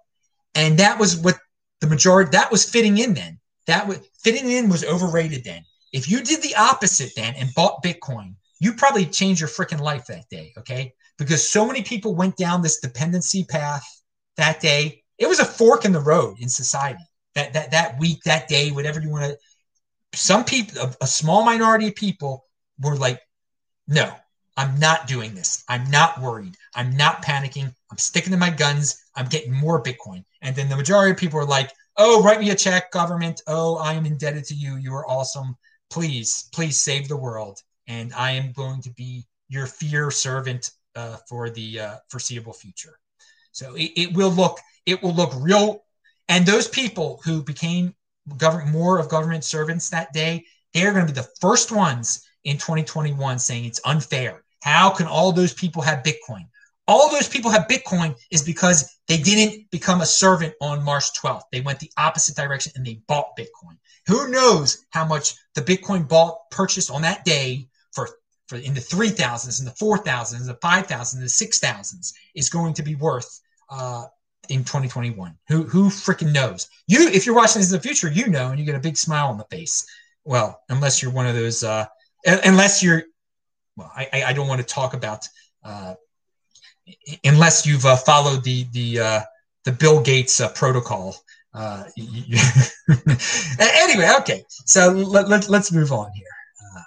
And 0.54 0.78
that 0.78 0.98
was 0.98 1.16
what 1.16 1.36
the 1.80 1.86
majority 1.86 2.30
that 2.32 2.50
was 2.50 2.68
fitting 2.68 2.98
in 2.98 3.14
then 3.14 3.38
that 3.66 3.86
was 3.86 4.00
fitting 4.22 4.50
in 4.50 4.68
was 4.68 4.84
overrated 4.84 5.44
then. 5.44 5.64
If 5.92 6.10
you 6.10 6.22
did 6.22 6.42
the 6.42 6.54
opposite 6.56 7.12
then 7.16 7.34
and 7.36 7.54
bought 7.54 7.82
Bitcoin, 7.82 8.34
you 8.60 8.72
probably 8.72 9.06
changed 9.06 9.40
your 9.40 9.48
freaking 9.48 9.80
life 9.80 10.06
that 10.06 10.28
day, 10.30 10.52
okay? 10.58 10.92
Because 11.18 11.48
so 11.48 11.66
many 11.66 11.82
people 11.82 12.14
went 12.14 12.36
down 12.36 12.62
this 12.62 12.80
dependency 12.80 13.44
path 13.44 13.84
that 14.36 14.60
day. 14.60 15.02
It 15.18 15.28
was 15.28 15.40
a 15.40 15.44
fork 15.44 15.84
in 15.84 15.92
the 15.92 16.00
road 16.00 16.38
in 16.40 16.48
society. 16.48 17.02
That 17.34 17.52
that 17.52 17.70
that 17.70 17.98
week, 17.98 18.22
that 18.24 18.48
day, 18.48 18.70
whatever 18.70 19.00
you 19.00 19.10
want 19.10 19.24
to. 19.24 19.38
Some 20.14 20.44
people, 20.44 20.80
a, 20.80 20.94
a 21.02 21.06
small 21.06 21.44
minority 21.44 21.88
of 21.88 21.94
people, 21.94 22.44
were 22.80 22.96
like, 22.96 23.20
"No, 23.86 24.10
I'm 24.56 24.78
not 24.78 25.06
doing 25.06 25.34
this. 25.34 25.62
I'm 25.68 25.90
not 25.90 26.20
worried. 26.20 26.56
I'm 26.74 26.96
not 26.96 27.22
panicking. 27.22 27.74
I'm 27.90 27.98
sticking 27.98 28.32
to 28.32 28.38
my 28.38 28.50
guns. 28.50 28.96
I'm 29.14 29.26
getting 29.26 29.52
more 29.52 29.82
Bitcoin." 29.82 30.24
And 30.40 30.56
then 30.56 30.68
the 30.68 30.76
majority 30.76 31.10
of 31.12 31.18
people 31.18 31.40
are 31.40 31.44
like, 31.44 31.70
oh, 31.98 32.22
write 32.22 32.40
me 32.40 32.50
a 32.50 32.54
check, 32.54 32.90
government. 32.90 33.42
Oh, 33.46 33.76
I 33.76 33.94
am 33.94 34.06
indebted 34.06 34.44
to 34.46 34.54
you. 34.54 34.76
You 34.76 34.94
are 34.94 35.08
awesome. 35.08 35.56
Please, 35.90 36.48
please 36.52 36.80
save 36.80 37.08
the 37.08 37.16
world. 37.16 37.60
And 37.88 38.12
I 38.14 38.32
am 38.32 38.52
going 38.52 38.82
to 38.82 38.90
be 38.90 39.24
your 39.48 39.66
fear 39.66 40.10
servant 40.10 40.70
uh, 40.94 41.16
for 41.28 41.50
the 41.50 41.80
uh, 41.80 41.96
foreseeable 42.10 42.52
future. 42.52 42.98
So 43.52 43.74
it, 43.74 43.92
it, 43.96 44.16
will 44.16 44.30
look, 44.30 44.58
it 44.84 45.02
will 45.02 45.14
look 45.14 45.32
real. 45.36 45.84
And 46.28 46.44
those 46.44 46.68
people 46.68 47.20
who 47.24 47.42
became 47.42 47.94
government 48.36 48.70
more 48.70 48.98
of 48.98 49.08
government 49.08 49.44
servants 49.44 49.88
that 49.90 50.12
day, 50.12 50.44
they're 50.74 50.92
going 50.92 51.06
to 51.06 51.12
be 51.12 51.20
the 51.20 51.28
first 51.40 51.70
ones 51.70 52.26
in 52.44 52.56
2021 52.56 53.38
saying 53.38 53.64
it's 53.64 53.80
unfair. 53.84 54.42
How 54.62 54.90
can 54.90 55.06
all 55.06 55.32
those 55.32 55.54
people 55.54 55.82
have 55.82 56.02
Bitcoin? 56.02 56.46
All 56.88 57.10
those 57.10 57.28
people 57.28 57.50
have 57.50 57.68
Bitcoin 57.68 58.14
is 58.30 58.42
because 58.42 58.96
they 59.08 59.18
didn't 59.18 59.70
become 59.70 60.00
a 60.00 60.06
servant 60.06 60.54
on 60.60 60.84
March 60.84 61.12
12th. 61.20 61.42
They 61.50 61.60
went 61.60 61.80
the 61.80 61.90
opposite 61.96 62.36
direction 62.36 62.72
and 62.76 62.86
they 62.86 63.00
bought 63.06 63.36
Bitcoin. 63.36 63.76
Who 64.06 64.28
knows 64.28 64.84
how 64.90 65.04
much 65.04 65.34
the 65.54 65.62
Bitcoin 65.62 66.08
bought 66.08 66.38
purchased 66.50 66.90
on 66.90 67.02
that 67.02 67.24
day 67.24 67.68
for, 67.92 68.08
for 68.46 68.56
in 68.56 68.74
the 68.74 68.80
3000s 68.80 69.58
and 69.58 69.66
the 69.66 69.72
4000s, 69.72 70.36
and 70.36 70.48
the 70.48 70.54
5000s, 70.54 71.14
and 71.14 71.22
the 71.22 71.26
6000s 71.26 72.12
is 72.34 72.48
going 72.48 72.74
to 72.74 72.82
be 72.82 72.94
worth 72.94 73.40
uh, 73.68 74.04
in 74.48 74.60
2021. 74.60 75.36
Who 75.48 75.64
who 75.64 75.88
freaking 75.88 76.32
knows? 76.32 76.68
You 76.86 77.08
if 77.08 77.26
you're 77.26 77.34
watching 77.34 77.60
this 77.60 77.72
in 77.72 77.76
the 77.76 77.82
future, 77.82 78.10
you 78.10 78.28
know 78.28 78.50
and 78.50 78.60
you 78.60 78.64
get 78.64 78.76
a 78.76 78.80
big 78.80 78.96
smile 78.96 79.28
on 79.28 79.38
the 79.38 79.46
face. 79.50 79.84
Well, 80.24 80.60
unless 80.68 81.02
you're 81.02 81.12
one 81.12 81.26
of 81.26 81.34
those 81.34 81.64
uh, 81.64 81.86
unless 82.24 82.82
you're 82.82 83.02
well, 83.76 83.90
I, 83.94 84.24
I 84.26 84.32
don't 84.32 84.48
want 84.48 84.60
to 84.60 84.66
talk 84.66 84.94
about 84.94 85.28
uh, 85.64 85.94
unless 87.24 87.66
you've 87.66 87.84
uh, 87.86 87.96
followed 87.96 88.44
the 88.44 88.66
the 88.72 89.00
uh, 89.00 89.20
the 89.64 89.72
Bill 89.72 90.00
Gates 90.00 90.40
uh, 90.40 90.48
protocol 90.50 91.16
Uh, 91.56 91.84
anyway, 93.58 94.12
okay. 94.20 94.44
So 94.66 94.90
let, 94.90 95.26
let, 95.28 95.48
let's 95.48 95.72
move 95.72 95.90
on 95.90 96.12
here. 96.12 96.34
Uh, 96.62 96.82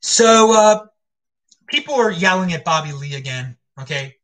so 0.00 0.52
uh, 0.54 0.86
people 1.68 1.94
are 1.94 2.10
yelling 2.10 2.52
at 2.52 2.64
Bobby 2.64 2.92
Lee 2.92 3.14
again. 3.14 3.56
Okay. 3.80 4.16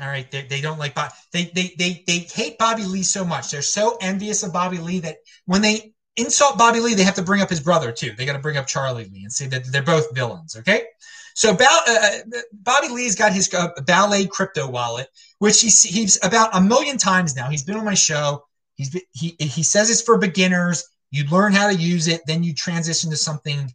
All 0.00 0.06
right. 0.06 0.30
They, 0.30 0.42
they 0.42 0.60
don't 0.60 0.78
like 0.78 0.94
Bob. 0.94 1.12
They, 1.32 1.44
they, 1.54 1.74
they, 1.78 2.04
they 2.06 2.18
hate 2.18 2.58
Bobby 2.58 2.84
Lee 2.84 3.02
so 3.02 3.24
much. 3.24 3.50
They're 3.50 3.62
so 3.62 3.96
envious 4.00 4.42
of 4.42 4.52
Bobby 4.52 4.78
Lee 4.78 5.00
that 5.00 5.16
when 5.46 5.62
they 5.62 5.92
insult 6.16 6.58
Bobby 6.58 6.80
Lee, 6.80 6.94
they 6.94 7.04
have 7.04 7.14
to 7.16 7.22
bring 7.22 7.42
up 7.42 7.50
his 7.50 7.60
brother 7.60 7.92
too. 7.92 8.12
They 8.16 8.26
got 8.26 8.34
to 8.34 8.38
bring 8.38 8.56
up 8.56 8.66
Charlie 8.66 9.06
Lee 9.06 9.22
and 9.24 9.32
say 9.32 9.46
that 9.48 9.64
they're 9.72 9.82
both 9.82 10.14
villains. 10.14 10.56
Okay. 10.56 10.84
So 11.36 11.50
about, 11.50 11.86
uh, 11.86 11.92
uh, 11.92 12.40
Bobby 12.54 12.88
Lee's 12.88 13.14
got 13.14 13.30
his 13.30 13.52
uh, 13.52 13.68
Ballet 13.86 14.26
crypto 14.26 14.66
wallet, 14.66 15.08
which 15.38 15.60
he's, 15.60 15.82
he's 15.82 16.18
about 16.24 16.48
a 16.54 16.60
million 16.62 16.96
times 16.96 17.36
now. 17.36 17.50
He's 17.50 17.62
been 17.62 17.76
on 17.76 17.84
my 17.84 17.92
show. 17.92 18.42
He's 18.74 18.94
he 19.12 19.36
he 19.38 19.62
says 19.62 19.90
it's 19.90 20.02
for 20.02 20.18
beginners. 20.18 20.82
You 21.10 21.24
learn 21.28 21.52
how 21.52 21.68
to 21.68 21.74
use 21.74 22.08
it, 22.08 22.22
then 22.26 22.42
you 22.42 22.54
transition 22.54 23.10
to 23.10 23.16
something 23.16 23.72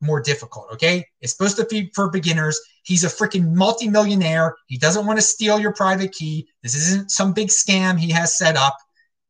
more 0.00 0.20
difficult. 0.20 0.68
Okay, 0.72 1.04
it's 1.20 1.32
supposed 1.32 1.56
to 1.56 1.66
be 1.66 1.90
for 1.94 2.10
beginners. 2.10 2.60
He's 2.82 3.04
a 3.04 3.08
freaking 3.08 3.52
multimillionaire. 3.52 4.54
He 4.66 4.78
doesn't 4.78 5.06
want 5.06 5.18
to 5.18 5.22
steal 5.22 5.58
your 5.58 5.72
private 5.72 6.12
key. 6.12 6.48
This 6.62 6.74
isn't 6.74 7.10
some 7.10 7.32
big 7.32 7.48
scam 7.48 7.98
he 7.98 8.10
has 8.12 8.36
set 8.36 8.56
up. 8.56 8.76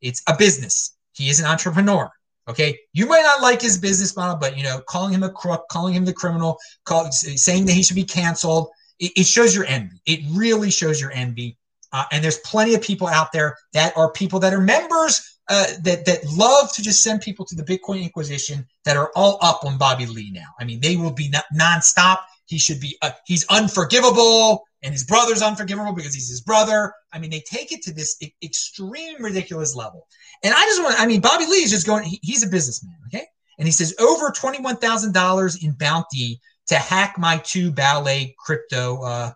It's 0.01 0.21
a 0.27 0.35
business. 0.37 0.97
He 1.13 1.29
is 1.29 1.39
an 1.39 1.45
entrepreneur. 1.45 2.09
Okay, 2.49 2.79
you 2.93 3.05
might 3.05 3.21
not 3.21 3.41
like 3.43 3.61
his 3.61 3.77
business 3.77 4.15
model, 4.15 4.35
but 4.35 4.57
you 4.57 4.63
know, 4.63 4.81
calling 4.87 5.13
him 5.13 5.21
a 5.21 5.29
crook, 5.29 5.65
calling 5.69 5.93
him 5.93 6.03
the 6.03 6.13
criminal, 6.13 6.57
call, 6.83 7.11
saying 7.11 7.67
that 7.67 7.73
he 7.73 7.83
should 7.83 7.95
be 7.95 8.03
canceled, 8.03 8.69
it, 8.99 9.11
it 9.15 9.25
shows 9.27 9.55
your 9.55 9.65
envy. 9.65 10.01
It 10.07 10.21
really 10.31 10.71
shows 10.71 10.99
your 10.99 11.11
envy. 11.11 11.57
Uh, 11.93 12.05
and 12.11 12.23
there's 12.23 12.39
plenty 12.39 12.73
of 12.73 12.81
people 12.81 13.07
out 13.07 13.31
there 13.31 13.55
that 13.73 13.95
are 13.95 14.11
people 14.11 14.39
that 14.39 14.53
are 14.53 14.61
members 14.61 15.39
uh, 15.49 15.67
that 15.83 16.05
that 16.05 16.19
love 16.35 16.71
to 16.73 16.81
just 16.81 17.03
send 17.03 17.21
people 17.21 17.45
to 17.45 17.55
the 17.55 17.63
Bitcoin 17.63 18.01
Inquisition 18.03 18.65
that 18.85 18.97
are 18.97 19.11
all 19.15 19.37
up 19.41 19.63
on 19.63 19.77
Bobby 19.77 20.05
Lee 20.05 20.31
now. 20.31 20.45
I 20.59 20.63
mean, 20.63 20.79
they 20.79 20.95
will 20.95 21.11
be 21.11 21.29
non- 21.29 21.41
nonstop. 21.55 22.19
He 22.45 22.57
should 22.57 22.79
be. 22.79 22.97
Uh, 23.01 23.11
he's 23.25 23.45
unforgivable, 23.47 24.63
and 24.83 24.93
his 24.93 25.03
brother's 25.03 25.41
unforgivable 25.41 25.93
because 25.93 26.13
he's 26.13 26.29
his 26.29 26.41
brother. 26.41 26.93
I 27.11 27.19
mean, 27.19 27.31
they 27.31 27.41
take 27.41 27.71
it 27.71 27.81
to 27.83 27.93
this 27.93 28.15
e- 28.21 28.33
extreme, 28.41 29.21
ridiculous 29.21 29.75
level. 29.75 30.07
And 30.43 30.53
I 30.53 30.65
just 30.65 30.81
want. 30.81 30.99
I 30.99 31.05
mean, 31.05 31.21
Bobby 31.21 31.45
Lee 31.45 31.63
is 31.63 31.71
just 31.71 31.85
going. 31.85 32.03
He, 32.05 32.19
he's 32.23 32.43
a 32.43 32.47
businessman, 32.47 32.95
okay? 33.07 33.25
And 33.57 33.67
he 33.67 33.71
says 33.71 33.95
over 33.99 34.31
twenty 34.31 34.61
one 34.61 34.77
thousand 34.77 35.13
dollars 35.13 35.63
in 35.63 35.73
bounty 35.73 36.39
to 36.67 36.75
hack 36.75 37.15
my 37.17 37.37
two 37.37 37.71
Ballet 37.71 38.35
crypto 38.39 39.01
uh, 39.01 39.31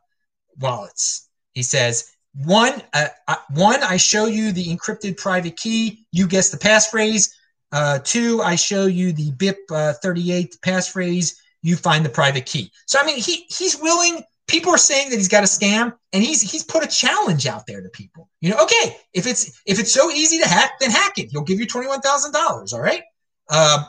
wallets. 0.59 1.29
He 1.53 1.63
says 1.63 2.11
one, 2.35 2.81
uh, 2.93 3.07
uh, 3.27 3.35
one, 3.51 3.83
I 3.83 3.97
show 3.97 4.25
you 4.25 4.51
the 4.51 4.65
encrypted 4.65 5.17
private 5.17 5.57
key. 5.57 6.05
You 6.11 6.27
guess 6.27 6.49
the 6.49 6.57
passphrase. 6.57 7.31
Uh, 7.71 7.99
two, 8.03 8.41
I 8.41 8.55
show 8.55 8.85
you 8.85 9.13
the 9.13 9.31
BIP 9.31 9.55
uh, 9.71 9.93
38 10.01 10.57
passphrase 10.61 11.33
you 11.63 11.75
find 11.75 12.05
the 12.05 12.09
private 12.09 12.45
key. 12.45 12.71
So 12.85 12.99
I 12.99 13.05
mean, 13.05 13.17
he 13.17 13.45
he's 13.49 13.79
willing. 13.79 14.21
People 14.53 14.71
are 14.71 14.77
saying 14.77 15.09
that 15.09 15.15
he's 15.15 15.29
got 15.29 15.41
a 15.43 15.47
scam, 15.47 15.93
and 16.13 16.23
he's 16.23 16.39
he's 16.39 16.63
put 16.63 16.83
a 16.83 16.87
challenge 16.87 17.47
out 17.47 17.65
there 17.65 17.81
to 17.81 17.89
people. 17.89 18.29
You 18.39 18.51
know, 18.51 18.57
okay, 18.61 18.97
if 19.11 19.25
it's 19.25 19.59
if 19.65 19.79
it's 19.79 19.91
so 19.91 20.11
easy 20.11 20.37
to 20.37 20.47
hack, 20.47 20.73
then 20.79 20.91
hack 20.91 21.17
it. 21.17 21.31
He'll 21.31 21.41
give 21.41 21.59
you 21.59 21.65
twenty 21.65 21.87
one 21.87 22.01
thousand 22.01 22.33
dollars. 22.33 22.71
All 22.71 22.79
right. 22.79 23.01
Um, 23.49 23.83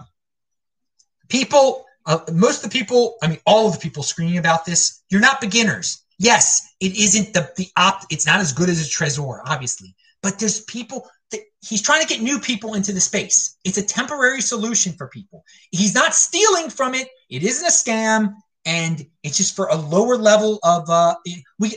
people, 1.29 1.85
uh, 2.07 2.21
most 2.33 2.65
of 2.65 2.71
the 2.71 2.79
people, 2.79 3.17
I 3.23 3.29
mean, 3.29 3.41
all 3.45 3.67
of 3.67 3.75
the 3.75 3.79
people 3.79 4.03
screaming 4.03 4.39
about 4.39 4.65
this, 4.65 5.03
you're 5.11 5.21
not 5.21 5.39
beginners. 5.39 6.03
Yes, 6.19 6.67
it 6.81 6.97
isn't 6.97 7.35
the 7.35 7.53
the 7.59 7.69
opt. 7.77 8.07
It's 8.11 8.27
not 8.27 8.41
as 8.41 8.55
good 8.55 8.71
as 8.71 8.81
a 8.81 8.89
Trezor, 8.89 9.43
obviously, 9.45 9.95
but 10.23 10.39
there's 10.39 10.63
people 10.63 11.11
he's 11.61 11.83
trying 11.83 12.01
to 12.01 12.07
get 12.07 12.23
new 12.23 12.39
people 12.39 12.75
into 12.75 12.93
the 12.93 13.01
space. 13.01 13.59
It's 13.65 13.79
a 13.79 13.83
temporary 13.83 14.41
solution 14.41 14.93
for 14.93 15.09
people. 15.09 15.45
He's 15.71 15.95
not 15.95 16.15
stealing 16.15 16.71
from 16.71 16.95
it. 16.95 17.09
It 17.29 17.43
isn't 17.43 17.67
a 17.67 17.71
scam, 17.71 18.35
and 18.65 19.07
it's 19.23 19.37
just 19.37 19.57
for 19.57 19.69
a 19.69 19.77
lower 19.77 20.17
level 20.17 20.59
of 20.63 20.89
uh 20.89 21.15
we 21.59 21.77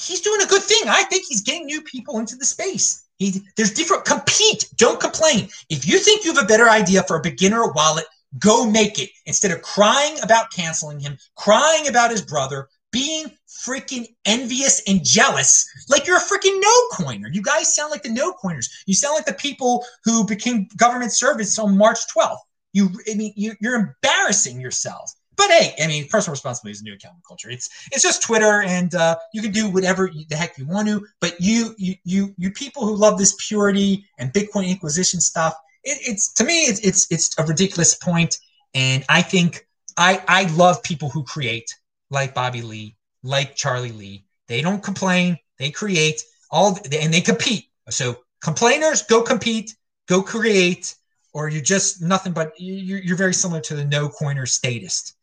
he's 0.00 0.20
doing 0.20 0.42
a 0.42 0.46
good 0.46 0.62
thing. 0.62 0.82
I 0.88 1.04
think 1.04 1.24
he's 1.28 1.42
getting 1.42 1.66
new 1.66 1.82
people 1.82 2.18
into 2.18 2.36
the 2.36 2.44
space. 2.44 3.06
He 3.18 3.42
there's 3.56 3.72
different 3.72 4.04
compete, 4.04 4.68
don't 4.76 5.00
complain. 5.00 5.48
If 5.70 5.86
you 5.86 5.98
think 5.98 6.24
you 6.24 6.34
have 6.34 6.44
a 6.44 6.46
better 6.46 6.68
idea 6.68 7.04
for 7.04 7.16
a 7.16 7.22
beginner 7.22 7.70
wallet, 7.72 8.06
go 8.38 8.68
make 8.68 8.98
it 8.98 9.10
instead 9.26 9.52
of 9.52 9.62
crying 9.62 10.16
about 10.22 10.50
canceling 10.50 10.98
him, 10.98 11.16
crying 11.36 11.86
about 11.86 12.10
his 12.10 12.22
brother, 12.22 12.68
being 12.90 13.30
freaking 13.48 14.06
envious 14.24 14.82
and 14.88 15.04
jealous 15.04 15.66
like 15.88 16.06
you're 16.06 16.16
a 16.16 16.20
freaking 16.20 16.60
no 16.60 16.88
coiner. 16.92 17.28
You 17.32 17.42
guys 17.42 17.74
sound 17.74 17.90
like 17.90 18.02
the 18.02 18.08
no 18.08 18.32
coiners. 18.32 18.68
You 18.86 18.94
sound 18.94 19.14
like 19.14 19.26
the 19.26 19.34
people 19.34 19.84
who 20.04 20.26
became 20.26 20.68
government 20.76 21.12
servants 21.12 21.58
on 21.58 21.76
March 21.76 22.00
12th. 22.16 22.38
You, 22.72 22.90
I 23.10 23.14
mean, 23.14 23.32
you, 23.36 23.54
you're 23.60 23.76
embarrassing 23.76 24.60
yourselves. 24.60 25.16
But 25.36 25.50
hey, 25.50 25.74
I 25.82 25.86
mean, 25.86 26.08
personal 26.08 26.32
responsibility 26.32 26.72
is 26.72 26.80
a 26.80 26.84
new 26.84 26.94
accounting 26.94 27.22
culture. 27.26 27.50
It's 27.50 27.68
it's 27.92 28.02
just 28.02 28.22
Twitter, 28.22 28.62
and 28.62 28.94
uh, 28.94 29.16
you 29.32 29.42
can 29.42 29.52
do 29.52 29.68
whatever 29.68 30.10
the 30.28 30.36
heck 30.36 30.58
you 30.58 30.66
want 30.66 30.88
to. 30.88 31.06
But 31.20 31.40
you 31.40 31.74
you 31.78 31.94
you 32.04 32.34
you 32.38 32.50
people 32.50 32.86
who 32.86 32.96
love 32.96 33.18
this 33.18 33.34
purity 33.48 34.06
and 34.18 34.32
Bitcoin 34.32 34.68
Inquisition 34.68 35.20
stuff, 35.20 35.54
it, 35.82 35.98
it's 36.02 36.32
to 36.34 36.44
me 36.44 36.64
it's 36.64 36.80
it's 36.80 37.06
it's 37.10 37.38
a 37.38 37.44
ridiculous 37.44 37.94
point. 37.94 38.38
And 38.74 39.04
I 39.08 39.22
think 39.22 39.66
I 39.96 40.22
I 40.28 40.44
love 40.54 40.82
people 40.82 41.08
who 41.08 41.24
create 41.24 41.72
like 42.10 42.34
Bobby 42.34 42.62
Lee 42.62 42.96
like 43.24 43.56
Charlie 43.56 43.92
Lee. 43.92 44.24
They 44.46 44.60
don't 44.60 44.82
complain, 44.82 45.38
they 45.58 45.70
create 45.70 46.22
all 46.50 46.78
and 46.92 47.12
they 47.12 47.20
compete. 47.20 47.64
So 47.88 48.18
complainers 48.40 49.02
go 49.02 49.22
compete, 49.22 49.74
go 50.06 50.22
create, 50.22 50.94
or 51.32 51.48
you're 51.48 51.62
just 51.62 52.00
nothing 52.00 52.32
but 52.32 52.52
you're, 52.58 53.00
you're 53.00 53.16
very 53.16 53.34
similar 53.34 53.60
to 53.62 53.74
the 53.74 53.84
no 53.84 54.08
coiner 54.08 54.46
statist 54.46 55.13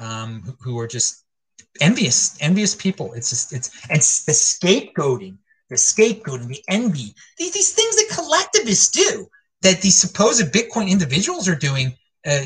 um, 0.00 0.42
who, 0.42 0.56
who, 0.60 0.78
are 0.78 0.86
just 0.86 1.24
envious, 1.80 2.36
envious 2.40 2.74
people. 2.74 3.12
It's 3.12 3.30
just 3.30 3.52
it's 3.52 3.70
it's 3.90 4.24
the 4.24 4.32
scapegoating, 4.32 5.36
the 5.68 5.76
scapegoating, 5.76 6.48
the 6.48 6.62
envy, 6.68 7.14
these, 7.38 7.52
these 7.52 7.72
things 7.72 7.96
that 7.96 8.14
collectivists 8.14 8.90
do 8.90 9.26
that 9.62 9.80
these 9.80 9.96
supposed 9.96 10.52
Bitcoin 10.52 10.88
individuals 10.88 11.48
are 11.48 11.54
doing, 11.54 11.94
uh, 12.26 12.40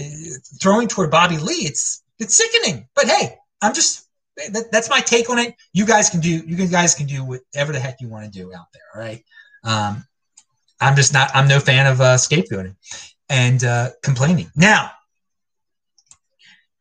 throwing 0.60 0.88
toward 0.88 1.10
Bobby 1.10 1.38
Lee. 1.38 1.66
It's 1.66 2.02
it's 2.18 2.36
sickening. 2.36 2.88
But 2.94 3.06
hey, 3.06 3.36
I'm 3.62 3.74
just 3.74 4.08
that, 4.36 4.70
that's 4.72 4.90
my 4.90 5.00
take 5.00 5.30
on 5.30 5.38
it. 5.38 5.54
You 5.72 5.86
guys 5.86 6.10
can 6.10 6.20
do 6.20 6.28
you 6.28 6.66
guys 6.68 6.94
can 6.94 7.06
do 7.06 7.24
whatever 7.24 7.72
the 7.72 7.80
heck 7.80 8.00
you 8.00 8.08
want 8.08 8.24
to 8.24 8.30
do 8.30 8.52
out 8.52 8.66
there. 8.72 8.82
All 8.94 9.00
right. 9.00 9.24
Um, 9.64 10.04
I'm 10.80 10.96
just 10.96 11.12
not. 11.12 11.30
I'm 11.34 11.48
no 11.48 11.60
fan 11.60 11.86
of 11.86 12.00
uh, 12.00 12.16
scapegoating 12.16 12.76
and 13.28 13.62
uh, 13.64 13.90
complaining. 14.02 14.50
Now, 14.56 14.90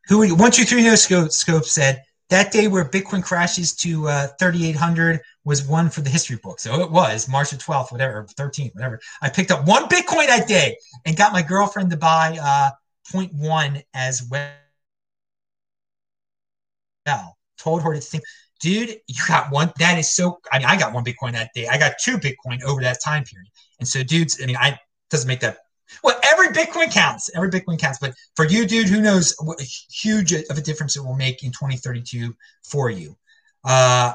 who 0.08 0.28
two 0.52 0.64
three 0.64 0.84
no 0.84 0.96
scope 0.96 1.32
scope 1.32 1.66
said 1.66 2.04
that 2.30 2.52
day 2.52 2.68
where 2.68 2.86
Bitcoin 2.86 3.24
crashes 3.24 3.76
to 3.76 4.08
uh, 4.08 4.28
3,800 4.40 5.22
was 5.44 5.68
one 5.68 5.90
for 5.90 6.02
the 6.02 6.10
history 6.10 6.38
book. 6.38 6.60
So 6.60 6.82
it 6.82 6.90
was 6.90 7.28
March 7.28 7.52
the 7.52 7.58
12th, 7.58 7.92
whatever, 7.92 8.26
13th, 8.26 8.74
whatever. 8.74 9.00
I 9.22 9.30
picked 9.30 9.52
up 9.52 9.68
one 9.68 9.84
Bitcoin 9.84 10.28
that 10.28 10.48
day 10.48 10.78
and 11.06 11.16
got 11.16 11.34
my 11.34 11.44
girlfriend 11.44 11.92
to 11.92 11.98
buy 11.98 12.40
uh, 12.42 12.72
0.1 13.12 13.84
as 13.94 14.28
well 14.32 14.50
told 17.64 17.82
her 17.84 17.94
to 17.94 18.02
think, 18.02 18.24
dude, 18.60 18.98
you 19.08 19.22
got 19.28 19.52
one. 19.52 19.72
That 19.80 19.98
is 19.98 20.14
so. 20.14 20.40
I 20.52 20.60
mean, 20.60 20.68
I 20.68 20.78
got 20.78 20.94
one 20.94 21.04
Bitcoin 21.04 21.34
that 21.34 21.52
day. 21.56 21.68
I 21.68 21.78
got 21.78 21.94
two 22.02 22.18
Bitcoin 22.18 22.62
over 22.64 22.82
that 22.82 23.02
time 23.04 23.24
period. 23.24 23.50
And 23.80 23.88
so, 23.88 24.04
dudes, 24.04 24.40
I 24.42 24.46
mean, 24.46 24.58
I 24.58 24.80
doesn't 25.10 25.28
make 25.28 25.40
that. 25.42 25.58
Well, 26.04 26.20
every 26.32 26.48
Bitcoin 26.50 26.92
counts. 26.92 27.30
Every 27.36 27.50
Bitcoin 27.50 27.80
counts. 27.80 28.00
But 28.00 28.14
for 28.36 28.46
you, 28.46 28.66
dude, 28.66 28.88
who 28.88 29.02
knows 29.02 29.36
what 29.40 29.60
huge 29.62 30.32
of 30.34 30.58
a 30.58 30.62
difference 30.62 30.96
it 30.96 31.04
will 31.04 31.16
make 31.16 31.44
in 31.44 31.52
2032 31.52 32.36
for 32.64 32.90
you. 32.90 33.18
Uh, 33.64 34.14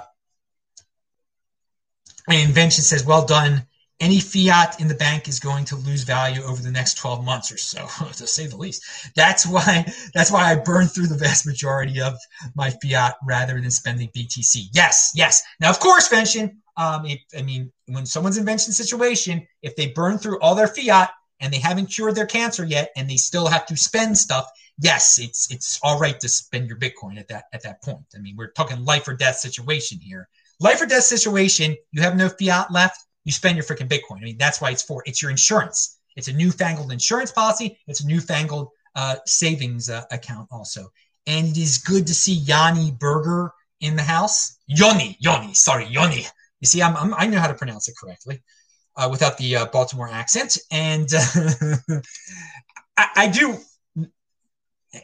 and 2.28 2.48
Invention 2.48 2.84
says, 2.84 3.04
well 3.04 3.24
done 3.24 3.66
any 4.00 4.20
fiat 4.20 4.80
in 4.80 4.86
the 4.86 4.94
bank 4.94 5.26
is 5.28 5.40
going 5.40 5.64
to 5.64 5.76
lose 5.76 6.04
value 6.04 6.42
over 6.42 6.62
the 6.62 6.70
next 6.70 6.94
12 6.94 7.24
months 7.24 7.50
or 7.50 7.56
so 7.56 7.86
to 8.12 8.26
say 8.26 8.46
the 8.46 8.56
least 8.56 8.84
that's 9.14 9.46
why 9.46 9.84
that's 10.14 10.30
why 10.30 10.50
i 10.50 10.54
burn 10.54 10.86
through 10.86 11.06
the 11.06 11.16
vast 11.16 11.46
majority 11.46 12.00
of 12.00 12.14
my 12.54 12.70
fiat 12.82 13.14
rather 13.26 13.60
than 13.60 13.70
spending 13.70 14.08
btc 14.16 14.64
yes 14.72 15.12
yes 15.14 15.42
now 15.60 15.70
of 15.70 15.80
course 15.80 16.08
vention 16.08 16.60
um, 16.76 17.06
i 17.36 17.42
mean 17.42 17.72
when 17.86 18.06
someone's 18.06 18.38
invention 18.38 18.72
situation 18.72 19.46
if 19.62 19.74
they 19.76 19.88
burn 19.88 20.18
through 20.18 20.38
all 20.40 20.54
their 20.54 20.68
fiat 20.68 21.10
and 21.40 21.52
they 21.52 21.58
haven't 21.58 21.86
cured 21.86 22.14
their 22.14 22.26
cancer 22.26 22.64
yet 22.64 22.90
and 22.96 23.08
they 23.08 23.16
still 23.16 23.46
have 23.46 23.66
to 23.66 23.76
spend 23.76 24.16
stuff 24.16 24.48
yes 24.80 25.18
it's 25.18 25.50
it's 25.50 25.78
all 25.82 25.98
right 25.98 26.20
to 26.20 26.28
spend 26.28 26.66
your 26.66 26.78
bitcoin 26.78 27.18
at 27.18 27.28
that 27.28 27.44
at 27.52 27.62
that 27.62 27.82
point 27.82 28.04
i 28.14 28.18
mean 28.18 28.34
we're 28.36 28.50
talking 28.52 28.84
life 28.84 29.06
or 29.08 29.14
death 29.14 29.36
situation 29.36 29.98
here 30.00 30.28
life 30.60 30.80
or 30.80 30.86
death 30.86 31.04
situation 31.04 31.76
you 31.92 32.02
have 32.02 32.16
no 32.16 32.28
fiat 32.28 32.70
left 32.70 33.04
you 33.28 33.32
spend 33.32 33.56
your 33.56 33.64
freaking 33.64 33.88
Bitcoin. 33.88 34.22
I 34.22 34.24
mean, 34.24 34.38
that's 34.38 34.58
why 34.58 34.70
it's 34.70 34.82
for. 34.82 35.02
It's 35.04 35.20
your 35.20 35.30
insurance. 35.30 35.98
It's 36.16 36.28
a 36.28 36.32
newfangled 36.32 36.90
insurance 36.90 37.30
policy. 37.30 37.78
It's 37.86 38.00
a 38.00 38.06
newfangled 38.06 38.70
uh, 38.96 39.16
savings 39.26 39.90
uh, 39.90 40.04
account 40.10 40.48
also. 40.50 40.88
And 41.26 41.48
it 41.48 41.58
is 41.58 41.76
good 41.76 42.06
to 42.06 42.14
see 42.14 42.32
Yanni 42.32 42.90
Berger 42.98 43.52
in 43.82 43.96
the 43.96 44.02
house. 44.02 44.56
Yoni, 44.66 45.18
Yoni, 45.20 45.52
sorry, 45.52 45.84
Yoni. 45.88 46.26
You 46.60 46.66
see, 46.66 46.82
I'm, 46.82 46.96
I'm, 46.96 47.12
i 47.18 47.26
know 47.26 47.38
how 47.38 47.48
to 47.48 47.54
pronounce 47.54 47.86
it 47.86 47.96
correctly. 48.00 48.42
Uh, 48.98 49.08
without 49.08 49.38
the 49.38 49.56
uh, 49.56 49.66
Baltimore 49.66 50.08
accent. 50.08 50.58
And 50.70 51.08
I, 52.96 53.08
I, 53.16 53.28
do. 53.28 53.56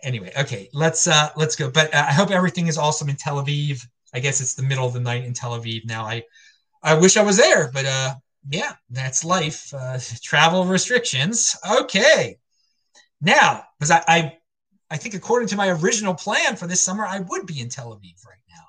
Anyway, 0.03 0.33
okay, 0.37 0.69
let's 0.75 1.07
uh, 1.07 1.31
let's 1.37 1.55
go. 1.55 1.71
But 1.71 1.95
uh, 1.95 2.05
I 2.09 2.13
hope 2.13 2.31
everything 2.31 2.67
is 2.67 2.77
awesome 2.77 3.09
in 3.09 3.17
Tel 3.17 3.43
Aviv. 3.43 3.87
I 4.13 4.21
guess 4.21 4.41
it's 4.41 4.55
the 4.55 4.63
middle 4.63 4.87
of 4.87 4.93
the 4.93 5.01
night 5.01 5.25
in 5.25 5.33
Tel 5.33 5.59
Aviv 5.59 5.87
now. 5.87 6.05
I 6.05 6.25
I 6.83 6.95
wish 6.95 7.17
I 7.17 7.23
was 7.23 7.37
there, 7.37 7.71
but 7.73 7.87
uh, 7.87 8.15
yeah, 8.51 8.73
that's 8.91 9.25
life. 9.25 9.73
Uh, 9.73 9.99
travel 10.23 10.65
restrictions. 10.65 11.57
Okay, 11.81 12.39
now 13.21 13.63
because 13.79 13.93
I, 13.93 14.03
I 14.09 14.39
I 14.91 14.97
think 14.97 15.15
according 15.15 15.49
to 15.49 15.57
my 15.57 15.69
original 15.69 16.15
plan 16.15 16.57
for 16.57 16.67
this 16.67 16.83
summer, 16.83 17.07
I 17.07 17.21
would 17.21 17.47
be 17.47 17.61
in 17.61 17.69
Tel 17.69 17.93
Aviv 17.95 18.27
right 18.27 18.43
now. 18.51 18.65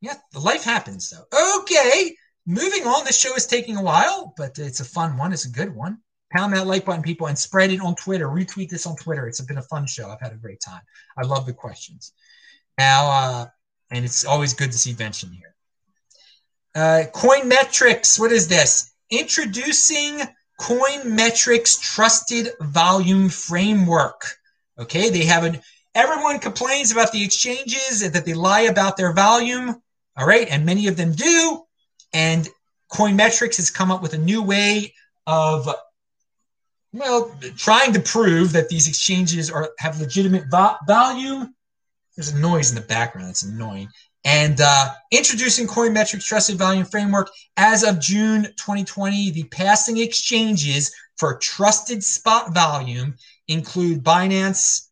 Yeah, 0.00 0.14
the 0.32 0.40
life 0.40 0.64
happens 0.64 1.10
though. 1.10 1.58
Okay, 1.60 2.16
moving 2.46 2.86
on. 2.86 3.04
This 3.04 3.18
show 3.18 3.34
is 3.34 3.46
taking 3.46 3.76
a 3.76 3.82
while, 3.82 4.34
but 4.36 4.58
it's 4.58 4.80
a 4.80 4.84
fun 4.84 5.16
one. 5.16 5.32
It's 5.32 5.46
a 5.46 5.50
good 5.50 5.74
one. 5.74 5.98
Pound 6.32 6.54
that 6.54 6.66
like 6.66 6.86
button, 6.86 7.02
people, 7.02 7.26
and 7.26 7.38
spread 7.38 7.70
it 7.70 7.80
on 7.80 7.94
Twitter. 7.94 8.26
Retweet 8.28 8.70
this 8.70 8.86
on 8.86 8.96
Twitter. 8.96 9.26
It's 9.26 9.40
been 9.42 9.58
a 9.58 9.62
fun 9.62 9.86
show. 9.86 10.08
I've 10.08 10.20
had 10.20 10.32
a 10.32 10.36
great 10.36 10.60
time. 10.60 10.80
I 11.16 11.22
love 11.22 11.44
the 11.44 11.52
questions. 11.52 12.12
Now, 12.78 13.10
uh, 13.10 13.46
and 13.90 14.04
it's 14.04 14.24
always 14.24 14.54
good 14.54 14.72
to 14.72 14.78
see 14.78 14.92
Vention 14.92 15.30
here. 15.30 15.54
Uh, 16.74 17.04
Coin 17.12 17.48
Metrics. 17.48 18.18
What 18.18 18.32
is 18.32 18.48
this? 18.48 18.92
Introducing 19.10 20.22
Coin 20.58 21.14
Metrics 21.14 21.78
Trusted 21.78 22.48
Volume 22.60 23.28
Framework. 23.28 24.38
Okay, 24.78 25.10
they 25.10 25.24
have 25.24 25.44
an. 25.44 25.60
Everyone 25.94 26.38
complains 26.38 26.90
about 26.90 27.12
the 27.12 27.22
exchanges 27.22 28.10
that 28.10 28.24
they 28.24 28.32
lie 28.32 28.62
about 28.62 28.96
their 28.96 29.12
volume. 29.12 29.82
All 30.16 30.26
right, 30.26 30.48
and 30.48 30.64
many 30.64 30.86
of 30.86 30.96
them 30.96 31.12
do. 31.12 31.62
And 32.12 32.48
Coinmetrics 32.92 33.56
has 33.56 33.70
come 33.70 33.90
up 33.90 34.02
with 34.02 34.14
a 34.14 34.18
new 34.18 34.42
way 34.42 34.94
of, 35.26 35.68
well, 36.92 37.34
trying 37.56 37.92
to 37.94 38.00
prove 38.00 38.52
that 38.52 38.68
these 38.68 38.88
exchanges 38.88 39.50
are 39.50 39.70
have 39.78 40.00
legitimate 40.00 40.44
va- 40.50 40.78
value. 40.86 41.46
There's 42.16 42.30
a 42.30 42.38
noise 42.38 42.70
in 42.70 42.76
the 42.76 42.82
background 42.82 43.28
that's 43.28 43.42
annoying. 43.42 43.88
And 44.24 44.60
uh, 44.60 44.90
introducing 45.10 45.66
Coinmetrics 45.66 46.24
Trusted 46.24 46.56
Volume 46.56 46.84
Framework 46.84 47.30
as 47.56 47.82
of 47.82 47.98
June 47.98 48.44
2020, 48.56 49.30
the 49.30 49.44
passing 49.44 49.98
exchanges 49.98 50.94
for 51.16 51.38
trusted 51.38 52.04
spot 52.04 52.54
volume 52.54 53.16
include 53.48 54.04
Binance, 54.04 54.88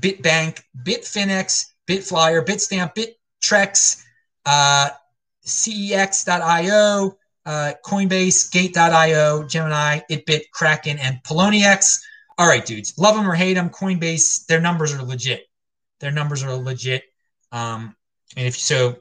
Bitbank, 0.00 0.62
Bitfinex, 0.82 1.66
Bitflyer, 1.86 2.44
Bitstamp, 2.44 2.94
Bittrex, 2.94 4.02
uh, 4.44 4.90
CEX.io, 5.46 7.16
uh, 7.46 7.72
Coinbase, 7.84 8.50
Gate.io, 8.50 9.44
Gemini, 9.44 10.00
Itbit, 10.10 10.50
Kraken, 10.52 10.98
and 10.98 11.22
Poloniex. 11.22 12.00
All 12.38 12.46
right, 12.46 12.64
dudes, 12.64 12.98
love 12.98 13.16
them 13.16 13.28
or 13.28 13.34
hate 13.34 13.54
them, 13.54 13.70
Coinbase, 13.70 14.46
their 14.46 14.60
numbers 14.60 14.92
are 14.92 15.02
legit. 15.02 15.46
Their 16.00 16.10
numbers 16.10 16.42
are 16.42 16.54
legit. 16.54 17.04
Um, 17.52 17.96
and 18.36 18.46
if 18.46 18.58
so, 18.58 18.96